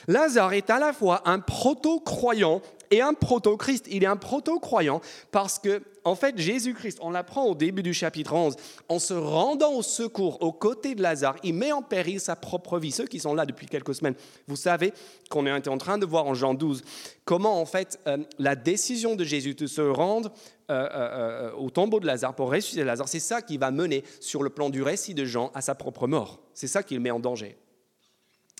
Lazare 0.08 0.54
est 0.54 0.70
à 0.70 0.78
la 0.78 0.92
fois 0.92 1.22
un 1.28 1.38
proto-croyant 1.38 2.62
et 2.92 3.00
un 3.00 3.14
proto-Christ. 3.14 3.86
Il 3.90 4.04
est 4.04 4.06
un 4.06 4.16
proto-croyant 4.16 5.00
parce 5.32 5.58
que, 5.58 5.82
en 6.04 6.14
fait, 6.14 6.38
Jésus-Christ, 6.38 6.98
on 7.00 7.10
l'apprend 7.10 7.46
au 7.46 7.54
début 7.54 7.82
du 7.82 7.94
chapitre 7.94 8.34
11, 8.34 8.54
en 8.88 8.98
se 8.98 9.14
rendant 9.14 9.72
au 9.72 9.82
secours 9.82 10.42
aux 10.42 10.52
côtés 10.52 10.94
de 10.94 11.02
Lazare, 11.02 11.36
il 11.42 11.54
met 11.54 11.72
en 11.72 11.82
péril 11.82 12.20
sa 12.20 12.36
propre 12.36 12.78
vie. 12.78 12.92
Ceux 12.92 13.06
qui 13.06 13.18
sont 13.18 13.34
là 13.34 13.46
depuis 13.46 13.66
quelques 13.66 13.94
semaines, 13.94 14.14
vous 14.46 14.56
savez 14.56 14.92
qu'on 15.30 15.46
est 15.46 15.68
en 15.68 15.78
train 15.78 15.98
de 15.98 16.06
voir 16.06 16.26
en 16.26 16.34
Jean 16.34 16.54
12 16.54 16.82
comment, 17.24 17.60
en 17.60 17.66
fait, 17.66 17.98
euh, 18.06 18.18
la 18.38 18.54
décision 18.54 19.16
de 19.16 19.24
Jésus 19.24 19.54
de 19.54 19.66
se 19.66 19.80
rendre 19.80 20.32
euh, 20.70 20.88
euh, 20.92 21.52
au 21.52 21.70
tombeau 21.70 21.98
de 21.98 22.06
Lazare 22.06 22.34
pour 22.34 22.50
ressusciter 22.50 22.84
Lazare, 22.84 23.08
c'est 23.08 23.20
ça 23.20 23.40
qui 23.40 23.56
va 23.56 23.70
mener 23.70 24.04
sur 24.20 24.42
le 24.42 24.50
plan 24.50 24.70
du 24.70 24.82
récit 24.82 25.14
de 25.14 25.24
Jean 25.24 25.50
à 25.54 25.62
sa 25.62 25.74
propre 25.74 26.06
mort. 26.06 26.40
C'est 26.52 26.68
ça 26.68 26.82
qu'il 26.82 27.00
met 27.00 27.10
en 27.10 27.20
danger. 27.20 27.56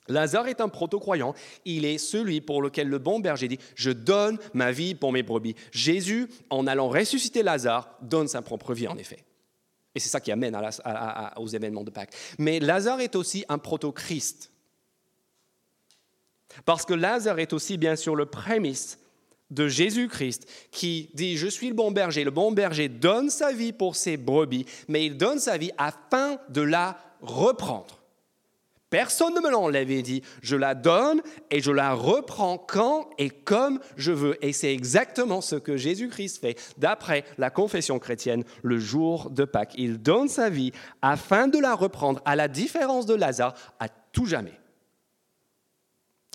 Lazare 0.09 0.49
est 0.49 0.61
un 0.61 0.69
proto-croyant. 0.69 1.35
Il 1.65 1.85
est 1.85 1.99
celui 1.99 2.41
pour 2.41 2.61
lequel 2.62 2.88
le 2.88 2.99
bon 2.99 3.21
berger 3.21 3.49
dit 3.49 3.59
Je 3.75 3.91
donne 3.91 4.38
ma 4.53 4.73
vie 4.73 4.95
pour 4.95 5.12
mes 5.12 5.23
brebis. 5.23 5.55
Jésus, 5.71 6.29
en 6.51 6.67
allant 6.67 6.88
ressusciter 6.88 7.43
Lazare, 7.43 7.88
donne 8.03 8.29
sa 8.29 8.43
propre 8.43 8.75
vie, 8.75 8.88
en 8.88 8.99
effet. 8.99 9.25
Et 9.95 10.01
c'est 10.01 10.09
ça 10.09 10.21
qui 10.21 10.33
amène 10.33 10.59
aux 11.37 11.47
événements 11.49 11.85
de 11.85 11.91
Pâques. 11.91 12.15
Mais 12.38 12.61
Lazare 12.61 13.01
est 13.01 13.15
aussi 13.15 13.45
un 13.49 13.59
proto-Christ. 13.59 14.51
Parce 16.65 16.85
que 16.85 16.95
Lazare 16.95 17.38
est 17.38 17.53
aussi, 17.53 17.79
bien 17.79 17.97
sûr, 17.97 18.17
le 18.17 18.27
prémisse 18.27 18.99
de 19.51 19.69
Jésus-Christ 19.69 20.49
qui 20.71 21.11
dit 21.15 21.37
Je 21.37 21.47
suis 21.47 21.69
le 21.69 21.75
bon 21.75 21.91
berger. 21.93 22.25
Le 22.25 22.31
bon 22.31 22.53
berger 22.53 22.88
donne 22.88 23.31
sa 23.31 23.53
vie 23.53 23.73
pour 23.73 23.97
ses 23.97 24.17
brebis, 24.17 24.67
mais 24.88 25.07
il 25.07 25.17
donne 25.17 25.38
sa 25.38 25.59
vie 25.59 25.71
afin 25.79 26.38
de 26.49 26.62
la 26.62 26.99
reprendre. 27.21 28.02
Personne 28.92 29.35
ne 29.35 29.40
me 29.40 29.50
l'enlève 29.50 30.02
dit, 30.02 30.20
je 30.42 30.55
la 30.55 30.74
donne 30.74 31.22
et 31.50 31.62
je 31.62 31.72
la 31.72 31.94
reprends 31.94 32.59
quand 32.59 33.09
et 33.16 33.31
comme 33.31 33.81
je 33.96 34.12
veux. 34.12 34.37
Et 34.44 34.52
c'est 34.52 34.70
exactement 34.70 35.40
ce 35.40 35.57
que 35.57 35.78
Jésus-Christ 35.78 36.37
fait 36.42 36.61
d'après 36.76 37.24
la 37.38 37.48
confession 37.48 37.98
chrétienne 37.98 38.44
le 38.62 38.78
jour 38.78 39.31
de 39.31 39.46
Pâques. 39.46 39.72
Il 39.78 39.96
donne 39.96 40.28
sa 40.28 40.50
vie 40.50 40.72
afin 41.00 41.48
de 41.48 41.59
la 41.59 41.74
reprendre, 41.74 42.20
à 42.26 42.37
la 42.37 42.48
différence 42.48 43.07
de 43.07 43.14
Lazare, 43.14 43.55
à 43.81 43.88
tout 43.88 44.26
jamais. 44.26 44.61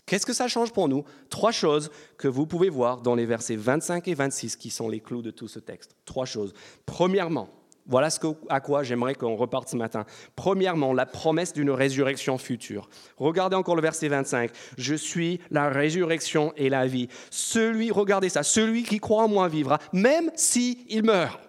Qu'est-ce 0.04 0.26
que 0.26 0.32
ça 0.32 0.48
change 0.48 0.72
pour 0.72 0.88
nous? 0.88 1.04
Trois 1.30 1.52
choses 1.52 1.92
que 2.16 2.26
vous 2.26 2.48
pouvez 2.48 2.70
voir 2.70 3.02
dans 3.02 3.14
les 3.14 3.26
versets 3.26 3.54
25 3.54 4.08
et 4.08 4.14
26 4.14 4.56
qui 4.56 4.70
sont 4.70 4.88
les 4.88 4.98
clous 4.98 5.22
de 5.22 5.30
tout 5.30 5.46
ce 5.46 5.60
texte. 5.60 5.94
Trois 6.04 6.26
choses. 6.26 6.52
Premièrement, 6.86 7.50
voilà 7.88 8.08
à 8.50 8.60
quoi 8.60 8.82
j'aimerais 8.82 9.14
qu'on 9.14 9.34
reparte 9.34 9.70
ce 9.70 9.76
matin. 9.76 10.04
Premièrement, 10.36 10.92
la 10.92 11.06
promesse 11.06 11.54
d'une 11.54 11.70
résurrection 11.70 12.36
future. 12.36 12.88
Regardez 13.16 13.56
encore 13.56 13.76
le 13.76 13.82
verset 13.82 14.08
25. 14.08 14.50
Je 14.76 14.94
suis 14.94 15.40
la 15.50 15.70
résurrection 15.70 16.52
et 16.56 16.68
la 16.68 16.86
vie. 16.86 17.08
Celui, 17.30 17.90
regardez 17.90 18.28
ça, 18.28 18.42
celui 18.42 18.82
qui 18.82 19.00
croit 19.00 19.24
en 19.24 19.28
moi 19.28 19.48
vivra, 19.48 19.78
même 19.92 20.30
s'il 20.34 20.76
il 20.88 21.02
meurt. 21.02 21.40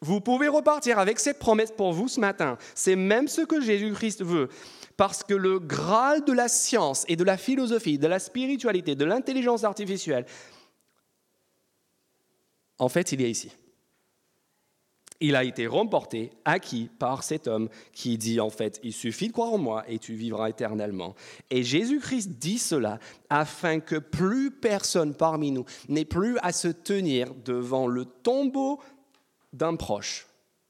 Vous 0.00 0.20
pouvez 0.20 0.48
repartir 0.48 0.98
avec 0.98 1.20
cette 1.20 1.38
promesse 1.38 1.70
pour 1.70 1.92
vous 1.92 2.08
ce 2.08 2.18
matin. 2.18 2.58
C'est 2.74 2.96
même 2.96 3.28
ce 3.28 3.42
que 3.42 3.60
Jésus-Christ 3.60 4.24
veut. 4.24 4.48
Parce 4.96 5.22
que 5.22 5.34
le 5.34 5.58
Graal 5.58 6.24
de 6.24 6.32
la 6.32 6.48
science 6.48 7.04
et 7.06 7.16
de 7.16 7.22
la 7.22 7.36
philosophie, 7.36 7.98
de 7.98 8.08
la 8.08 8.18
spiritualité, 8.18 8.94
de 8.94 9.04
l'intelligence 9.04 9.62
artificielle, 9.62 10.26
En 12.78 12.88
fait, 12.88 13.12
il 13.12 13.22
est 13.22 13.30
ici. 13.30 13.52
Il 15.24 15.36
a 15.36 15.44
été 15.44 15.68
remporté, 15.68 16.32
acquis 16.44 16.90
par 16.98 17.22
cet 17.22 17.46
homme 17.46 17.68
qui 17.92 18.18
dit 18.18 18.40
en 18.40 18.50
fait, 18.50 18.80
il 18.82 18.92
suffit 18.92 19.28
de 19.28 19.32
croire 19.32 19.52
en 19.52 19.58
moi 19.58 19.84
et 19.86 20.00
tu 20.00 20.14
vivras 20.14 20.50
éternellement. 20.50 21.14
Et 21.48 21.62
Jésus-Christ 21.62 22.40
dit 22.40 22.58
cela 22.58 22.98
afin 23.30 23.78
que 23.78 23.94
plus 23.94 24.50
personne 24.50 25.14
parmi 25.14 25.52
nous 25.52 25.64
n'ait 25.88 26.04
plus 26.04 26.38
à 26.42 26.50
se 26.50 26.66
tenir 26.66 27.32
devant 27.44 27.86
le 27.86 28.04
tombeau 28.04 28.80
d'un 29.52 29.76
proche, 29.76 30.26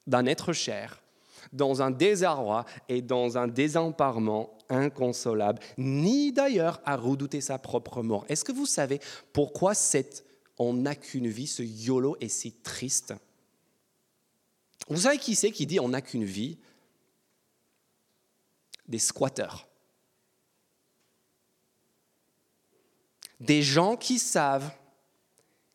d'un 0.06 0.26
être 0.26 0.52
cher, 0.52 1.02
dans 1.54 1.80
un 1.80 1.90
désarroi 1.90 2.66
et 2.90 3.00
dans 3.00 3.38
un 3.38 3.48
désemparement 3.48 4.58
inconsolable, 4.68 5.60
ni 5.78 6.30
d'ailleurs 6.30 6.82
à 6.84 6.96
redouter 6.96 7.40
sa 7.40 7.56
propre 7.56 8.02
mort. 8.02 8.26
Est-ce 8.28 8.44
que 8.44 8.52
vous 8.52 8.66
savez 8.66 9.00
pourquoi 9.32 9.72
cette 9.72 10.26
on 10.58 10.74
n'a 10.74 10.94
qu'une 10.94 11.28
vie, 11.28 11.46
ce 11.46 11.62
YOLO 11.62 12.18
est 12.20 12.28
si 12.28 12.52
triste? 12.52 13.14
Vous 14.88 15.02
savez 15.02 15.18
qui 15.18 15.34
c'est 15.34 15.50
qui 15.50 15.66
dit 15.66 15.80
on 15.80 15.88
n'a 15.88 16.00
qu'une 16.00 16.24
vie? 16.24 16.58
Des 18.88 18.98
squatteurs. 18.98 19.68
Des 23.40 23.62
gens 23.62 23.96
qui 23.96 24.18
savent 24.18 24.70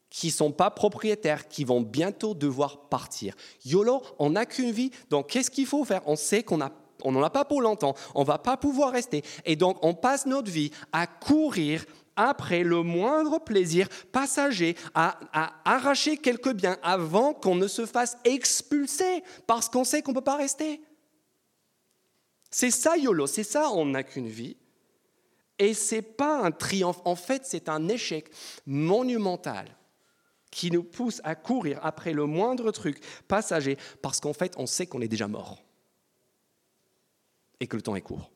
qui 0.09 0.27
ne 0.27 0.31
sont 0.31 0.51
pas 0.51 0.71
propriétaires, 0.71 1.47
qui 1.47 1.63
vont 1.63 1.81
bientôt 1.81 2.33
devoir 2.33 2.89
partir. 2.89 3.35
YOLO, 3.65 4.01
on 4.17 4.31
n'a 4.31 4.47
qu'une 4.47 4.71
vie, 4.71 4.89
donc 5.11 5.27
qu'est-ce 5.29 5.51
qu'il 5.51 5.67
faut 5.67 5.85
faire? 5.85 6.01
On 6.07 6.15
sait 6.15 6.41
qu'on 6.41 6.61
a 6.61 6.71
on 7.03 7.11
n'en 7.11 7.21
a 7.21 7.29
pas 7.29 7.45
pour 7.45 7.61
longtemps, 7.61 7.93
on 8.15 8.23
va 8.23 8.39
pas 8.39 8.57
pouvoir 8.57 8.91
rester. 8.91 9.23
Et 9.45 9.55
donc, 9.55 9.77
on 9.83 9.93
passe 9.93 10.25
notre 10.25 10.49
vie 10.49 10.71
à 10.91 11.05
courir 11.05 11.85
après 12.17 12.63
le 12.63 12.83
moindre 12.83 13.39
plaisir 13.39 13.87
passager, 14.11 14.75
à, 14.93 15.17
arracher 15.63 16.17
quelques 16.17 16.53
biens 16.53 16.77
avant 16.83 17.33
qu'on 17.33 17.55
ne 17.55 17.67
se 17.67 17.85
fasse 17.85 18.17
expulser 18.25 19.23
parce 19.45 19.69
qu'on 19.69 19.83
sait 19.83 20.01
qu'on 20.01 20.11
ne 20.11 20.17
peut 20.17 20.23
pas 20.23 20.35
rester. 20.35 20.81
C'est 22.51 22.71
ça 22.71 22.97
YOLO, 22.97 23.27
c'est 23.27 23.43
ça 23.43 23.69
on 23.71 23.85
n'a 23.85 24.03
qu'une 24.03 24.27
vie. 24.27 24.57
Et 25.59 25.73
c'est 25.73 26.01
pas 26.01 26.43
un 26.43 26.51
triomphe, 26.51 27.01
en 27.05 27.15
fait 27.15 27.43
c'est 27.45 27.69
un 27.69 27.87
échec 27.87 28.29
monumental 28.65 29.75
qui 30.51 30.71
nous 30.71 30.83
pousse 30.83 31.21
à 31.23 31.35
courir 31.35 31.79
après 31.83 32.13
le 32.13 32.25
moindre 32.25 32.71
truc 32.71 32.99
passager 33.27 33.77
parce 34.01 34.19
qu'en 34.19 34.33
fait 34.33 34.53
on 34.57 34.65
sait 34.65 34.87
qu'on 34.87 35.01
est 35.01 35.07
déjà 35.07 35.27
mort 35.27 35.63
et 37.59 37.67
que 37.67 37.75
le 37.75 37.81
temps 37.81 37.95
est 37.95 38.01
court. 38.01 38.31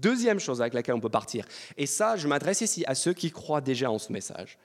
Deuxième 0.00 0.40
chose 0.40 0.60
avec 0.60 0.74
laquelle 0.74 0.94
on 0.94 1.00
peut 1.00 1.08
partir, 1.08 1.46
et 1.76 1.86
ça, 1.86 2.16
je 2.16 2.26
m'adresse 2.26 2.62
ici 2.62 2.82
à 2.86 2.94
ceux 2.94 3.12
qui 3.12 3.30
croient 3.30 3.60
déjà 3.60 3.90
en 3.90 3.98
ce 3.98 4.12
message. 4.12 4.58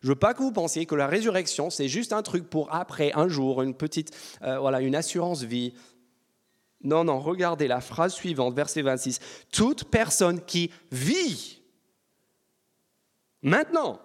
Je 0.00 0.06
ne 0.06 0.12
veux 0.12 0.18
pas 0.18 0.32
que 0.32 0.42
vous 0.42 0.52
pensiez 0.52 0.86
que 0.86 0.94
la 0.94 1.08
résurrection, 1.08 1.70
c'est 1.70 1.88
juste 1.88 2.12
un 2.12 2.22
truc 2.22 2.48
pour 2.48 2.72
après, 2.72 3.12
un 3.14 3.28
jour, 3.28 3.62
une 3.62 3.74
petite, 3.74 4.16
euh, 4.42 4.58
voilà, 4.58 4.80
une 4.80 4.94
assurance 4.94 5.42
vie. 5.42 5.74
Non, 6.84 7.02
non, 7.02 7.18
regardez 7.18 7.66
la 7.66 7.80
phrase 7.80 8.14
suivante, 8.14 8.54
verset 8.54 8.82
26. 8.82 9.18
Toute 9.50 9.84
personne 9.84 10.40
qui 10.44 10.70
vit 10.92 11.60
maintenant 13.42 14.00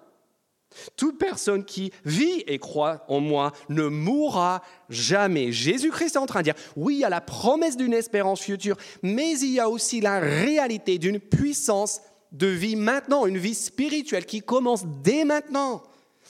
toute 0.95 1.17
personne 1.17 1.63
qui 1.65 1.91
vit 2.05 2.43
et 2.47 2.59
croit 2.59 3.05
en 3.07 3.19
moi 3.19 3.51
ne 3.69 3.87
mourra 3.87 4.61
jamais. 4.89 5.51
Jésus-Christ 5.51 6.15
est 6.15 6.19
en 6.19 6.25
train 6.25 6.39
de 6.39 6.45
dire, 6.45 6.55
oui, 6.75 6.95
il 6.95 6.99
y 6.99 7.05
a 7.05 7.09
la 7.09 7.21
promesse 7.21 7.77
d'une 7.77 7.93
espérance 7.93 8.41
future, 8.41 8.77
mais 9.01 9.37
il 9.39 9.51
y 9.51 9.59
a 9.59 9.69
aussi 9.69 10.01
la 10.01 10.19
réalité 10.19 10.97
d'une 10.97 11.19
puissance 11.19 12.01
de 12.31 12.47
vie 12.47 12.75
maintenant, 12.75 13.25
une 13.25 13.37
vie 13.37 13.53
spirituelle 13.53 14.25
qui 14.25 14.41
commence 14.41 14.85
dès 15.03 15.23
maintenant. 15.23 15.83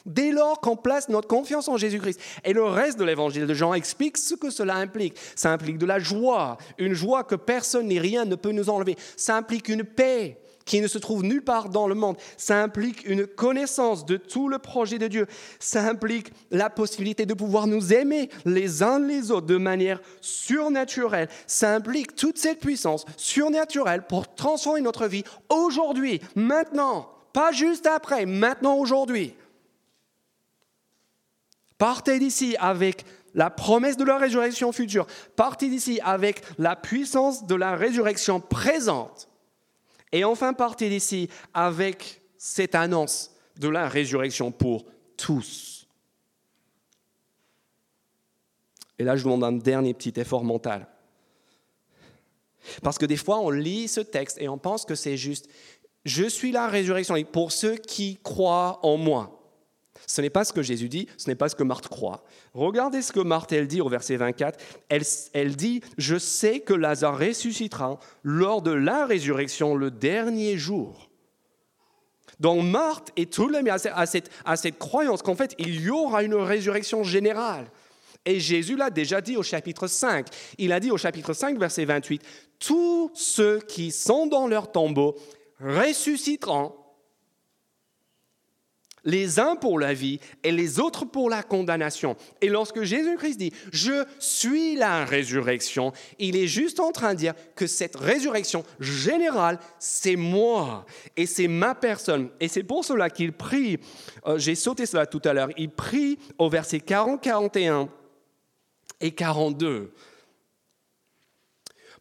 Dès 0.06 0.32
lors 0.32 0.60
qu'on 0.60 0.75
place 0.75 1.08
notre 1.08 1.29
confiance 1.29 1.69
en 1.69 1.77
Jésus-Christ. 1.77 2.19
Et 2.43 2.51
le 2.51 2.65
reste 2.65 2.99
de 2.99 3.06
l'évangile 3.06 3.47
de 3.47 3.53
Jean 3.53 3.73
explique 3.73 4.17
ce 4.17 4.36
que 4.36 4.49
cela 4.49 4.75
implique. 4.75 5.15
Ça 5.34 5.53
implique 5.53 5.77
de 5.77 5.86
la 5.86 5.97
joie, 5.97 6.58
une 6.77 6.93
joie 6.93 7.23
que 7.23 7.36
personne 7.36 7.88
ni 7.88 7.99
rien 7.99 8.25
ne 8.25 8.36
peut 8.36 8.51
nous 8.51 8.69
enlever. 8.69 8.97
Ça 9.15 9.38
implique 9.38 9.69
une 9.69 9.86
paix, 9.86 10.42
qui 10.65 10.82
ne 10.82 10.88
se 10.88 10.97
trouve 10.97 11.23
nulle 11.23 11.43
part 11.43 11.69
dans 11.69 11.88
le 11.88 11.95
monde. 11.95 12.17
Ça 12.38 12.62
implique 12.62 13.06
une 13.06 13.28
connaissance 13.28 14.06
de 14.06 14.17
tout 14.17 14.49
le 14.49 14.60
projet 14.60 14.97
de 14.97 15.08
Dieu. 15.08 15.28
Ça 15.60 15.84
implique 15.84 16.32
la 16.52 16.69
possibilité 16.69 17.26
de 17.26 17.34
pouvoir 17.34 17.67
nous 17.67 17.93
aimer 17.93 18.30
les 18.45 18.84
uns 18.84 18.99
les 18.99 19.32
autres 19.32 19.47
de 19.47 19.58
manière 19.58 20.02
surnaturelle. 20.21 21.30
Ça 21.47 21.73
implique 21.73 22.15
toute 22.15 22.38
cette 22.38 22.60
puissance 22.60 23.06
surnaturelle 23.17 24.06
pour 24.08 24.34
transformer 24.36 24.82
notre 24.82 25.08
vie 25.08 25.23
aujourd'hui, 25.49 26.21
maintenant, 26.36 27.10
pas 27.34 27.52
juste 27.52 27.88
après, 27.88 28.26
maintenant, 28.26 28.78
aujourd'hui. 28.78 29.36
Partez 31.78 32.19
d'ici 32.19 32.56
avec 32.60 33.04
la 33.34 33.49
promesse 33.49 33.97
de 33.97 34.04
la 34.04 34.17
résurrection 34.17 34.71
future. 34.71 35.08
Partez 35.36 35.67
d'ici 35.67 35.99
avec 36.04 36.41
la 36.58 36.76
puissance 36.76 37.45
de 37.45 37.56
la 37.56 37.76
résurrection 37.76 38.39
présente. 38.39 39.28
Et 40.13 40.23
enfin, 40.23 40.54
partez 40.54 40.89
d'ici 40.89 41.28
avec 41.54 42.21
cette 42.38 42.76
annonce 42.76 43.32
de 43.58 43.67
la 43.67 43.89
résurrection 43.89 44.52
pour 44.52 44.86
tous. 45.17 45.88
Et 48.99 49.04
là, 49.04 49.17
je 49.17 49.23
vous 49.23 49.30
demande 49.30 49.43
un 49.43 49.58
dernier 49.58 49.95
petit 49.95 50.13
effort 50.17 50.43
mental. 50.43 50.88
Parce 52.84 52.99
que 52.99 53.08
des 53.08 53.17
fois, 53.17 53.39
on 53.39 53.49
lit 53.49 53.88
ce 53.88 54.02
texte 54.02 54.38
et 54.39 54.47
on 54.47 54.60
pense 54.60 54.86
que 54.86 54.95
c'est 54.95 55.17
juste, 55.17 55.49
je 56.06 56.26
suis 56.26 56.52
la 56.52 56.67
résurrection 56.67 57.21
pour 57.23 57.52
ceux 57.52 57.76
qui 57.76 58.19
croient 58.21 58.80
en 58.84 58.97
moi. 58.97 59.42
Ce 60.07 60.21
n'est 60.21 60.29
pas 60.29 60.43
ce 60.43 60.53
que 60.53 60.61
Jésus 60.61 60.89
dit, 60.89 61.07
ce 61.17 61.29
n'est 61.29 61.35
pas 61.35 61.49
ce 61.49 61.55
que 61.55 61.63
Marthe 61.63 61.87
croit. 61.87 62.23
Regardez 62.53 63.01
ce 63.01 63.11
que 63.11 63.19
Marthe, 63.19 63.51
elle 63.53 63.67
dit 63.67 63.81
au 63.81 63.89
verset 63.89 64.15
24. 64.17 64.59
Elle, 64.89 65.03
elle 65.33 65.55
dit, 65.55 65.81
je 65.97 66.17
sais 66.17 66.59
que 66.59 66.73
Lazare 66.73 67.17
ressuscitera 67.17 67.99
lors 68.23 68.61
de 68.61 68.71
la 68.71 69.05
résurrection 69.05 69.75
le 69.75 69.91
dernier 69.91 70.57
jour. 70.57 71.09
Donc 72.39 72.63
Marthe 72.63 73.11
et 73.15 73.27
tout 73.27 73.47
le 73.47 73.59
monde 73.59 73.69
à 73.69 74.05
cette, 74.05 74.29
à 74.43 74.55
cette 74.55 74.77
croyance 74.77 75.21
qu'en 75.21 75.35
fait, 75.35 75.55
il 75.57 75.79
y 75.81 75.89
aura 75.89 76.23
une 76.23 76.35
résurrection 76.35 77.03
générale. 77.03 77.67
Et 78.25 78.39
Jésus 78.39 78.75
l'a 78.75 78.89
déjà 78.89 79.21
dit 79.21 79.37
au 79.37 79.43
chapitre 79.43 79.87
5. 79.87 80.27
Il 80.57 80.71
a 80.71 80.79
dit 80.79 80.91
au 80.91 80.97
chapitre 80.97 81.33
5, 81.33 81.57
verset 81.57 81.85
28, 81.85 82.21
Tous 82.59 83.11
ceux 83.13 83.59
qui 83.59 83.91
sont 83.91 84.27
dans 84.27 84.47
leur 84.47 84.71
tombeau 84.71 85.15
ressusciteront 85.59 86.73
les 89.03 89.39
uns 89.39 89.55
pour 89.55 89.79
la 89.79 89.93
vie 89.93 90.19
et 90.43 90.51
les 90.51 90.79
autres 90.79 91.05
pour 91.05 91.29
la 91.29 91.43
condamnation. 91.43 92.15
Et 92.41 92.49
lorsque 92.49 92.83
Jésus-Christ 92.83 93.37
dit⁇ 93.37 93.49
Je 93.71 94.05
suis 94.19 94.75
la 94.75 95.05
résurrection⁇ 95.05 95.89
il 96.19 96.35
est 96.35 96.47
juste 96.47 96.79
en 96.79 96.91
train 96.91 97.13
de 97.13 97.19
dire 97.19 97.33
que 97.55 97.67
cette 97.67 97.95
résurrection 97.95 98.63
générale, 98.79 99.59
c'est 99.79 100.15
moi 100.15 100.85
et 101.17 101.25
c'est 101.25 101.47
ma 101.47 101.75
personne. 101.75 102.29
Et 102.39 102.47
c'est 102.47 102.63
pour 102.63 102.85
cela 102.85 103.09
qu'il 103.09 103.33
prie, 103.33 103.79
euh, 104.25 104.37
j'ai 104.37 104.55
sauté 104.55 104.85
cela 104.85 105.05
tout 105.05 105.21
à 105.25 105.33
l'heure, 105.33 105.49
il 105.57 105.69
prie 105.69 106.17
au 106.37 106.49
verset 106.49 106.79
40, 106.79 107.21
41 107.21 107.89
et 109.01 109.11
42 109.11 109.91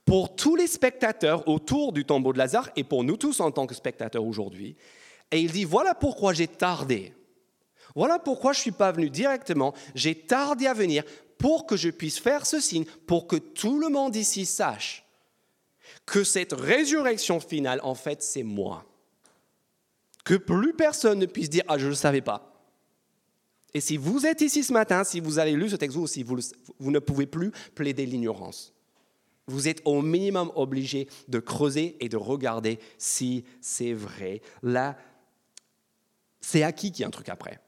pour 0.04 0.34
tous 0.34 0.56
les 0.56 0.66
spectateurs 0.66 1.46
autour 1.48 1.92
du 1.92 2.04
tombeau 2.04 2.32
de 2.32 2.38
Lazare 2.38 2.70
et 2.76 2.84
pour 2.84 3.04
nous 3.04 3.16
tous 3.16 3.40
en 3.40 3.50
tant 3.50 3.66
que 3.66 3.74
spectateurs 3.74 4.24
aujourd'hui, 4.24 4.76
et 5.32 5.40
il 5.40 5.50
dit, 5.50 5.64
voilà 5.64 5.94
pourquoi 5.94 6.34
j'ai 6.34 6.46
tardé. 6.46 7.14
Voilà 7.94 8.18
pourquoi 8.18 8.52
je 8.52 8.58
ne 8.58 8.62
suis 8.62 8.70
pas 8.70 8.92
venu 8.92 9.10
directement. 9.10 9.74
J'ai 9.94 10.14
tardé 10.14 10.66
à 10.66 10.74
venir 10.74 11.04
pour 11.38 11.66
que 11.66 11.76
je 11.76 11.90
puisse 11.90 12.18
faire 12.18 12.46
ce 12.46 12.60
signe, 12.60 12.84
pour 13.06 13.26
que 13.26 13.36
tout 13.36 13.78
le 13.80 13.88
monde 13.88 14.14
ici 14.14 14.46
sache 14.46 15.04
que 16.06 16.24
cette 16.24 16.52
résurrection 16.52 17.40
finale, 17.40 17.80
en 17.82 17.94
fait, 17.94 18.22
c'est 18.22 18.42
moi. 18.42 18.84
Que 20.24 20.34
plus 20.34 20.74
personne 20.74 21.18
ne 21.18 21.26
puisse 21.26 21.50
dire, 21.50 21.64
ah, 21.68 21.78
je 21.78 21.84
ne 21.84 21.90
le 21.90 21.96
savais 21.96 22.20
pas. 22.20 22.52
Et 23.74 23.80
si 23.80 23.96
vous 23.96 24.26
êtes 24.26 24.40
ici 24.40 24.62
ce 24.62 24.72
matin, 24.72 25.04
si 25.04 25.20
vous 25.20 25.38
avez 25.38 25.52
lu 25.52 25.68
ce 25.68 25.76
texte, 25.76 25.96
aussi, 25.96 26.22
vous, 26.22 26.38
vous 26.78 26.90
ne 26.90 26.98
pouvez 26.98 27.26
plus 27.26 27.50
plaider 27.74 28.04
l'ignorance. 28.06 28.72
Vous 29.46 29.66
êtes 29.66 29.82
au 29.84 30.02
minimum 30.02 30.52
obligé 30.54 31.08
de 31.28 31.40
creuser 31.40 31.96
et 32.00 32.08
de 32.08 32.16
regarder 32.16 32.78
si 32.98 33.44
c'est 33.60 33.92
vrai. 33.92 34.40
Là, 34.62 34.96
c'est 36.42 36.62
acquis 36.62 36.92
qu'il 36.92 37.00
y 37.00 37.04
a 37.04 37.08
un 37.08 37.10
truc 37.10 37.30
après. 37.30 37.58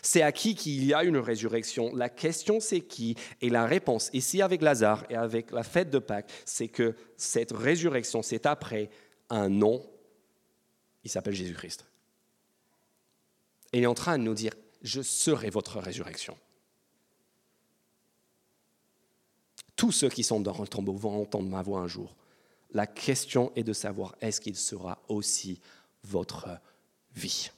C'est 0.00 0.22
acquis 0.22 0.54
qu'il 0.54 0.84
y 0.84 0.94
a 0.94 1.04
une 1.04 1.18
résurrection. 1.18 1.94
La 1.94 2.08
question, 2.08 2.60
c'est 2.60 2.80
qui? 2.80 3.16
Et 3.40 3.50
la 3.50 3.66
réponse, 3.66 4.08
ici 4.12 4.40
avec 4.40 4.62
Lazare 4.62 5.04
et 5.10 5.16
avec 5.16 5.50
la 5.50 5.64
fête 5.64 5.90
de 5.90 5.98
Pâques, 5.98 6.30
c'est 6.46 6.68
que 6.68 6.94
cette 7.16 7.52
résurrection, 7.52 8.22
c'est 8.22 8.46
après 8.46 8.88
un 9.28 9.48
nom. 9.48 9.84
Il 11.04 11.10
s'appelle 11.10 11.34
Jésus-Christ. 11.34 11.86
Et 13.72 13.78
il 13.78 13.84
est 13.84 13.86
en 13.86 13.94
train 13.94 14.18
de 14.18 14.22
nous 14.22 14.34
dire, 14.34 14.54
je 14.82 15.02
serai 15.02 15.50
votre 15.50 15.78
résurrection. 15.78 16.38
Tous 19.76 19.92
ceux 19.92 20.10
qui 20.10 20.22
sont 20.22 20.40
dans 20.40 20.58
le 20.58 20.68
tombeau 20.68 20.94
vont 20.94 21.22
entendre 21.22 21.48
ma 21.48 21.62
voix 21.62 21.80
un 21.80 21.88
jour. 21.88 22.14
La 22.72 22.86
question 22.86 23.52
est 23.56 23.64
de 23.64 23.72
savoir, 23.72 24.14
est-ce 24.20 24.40
qu'il 24.40 24.56
sera 24.56 25.02
aussi 25.08 25.60
votre 26.04 26.48
vie. 27.14 27.50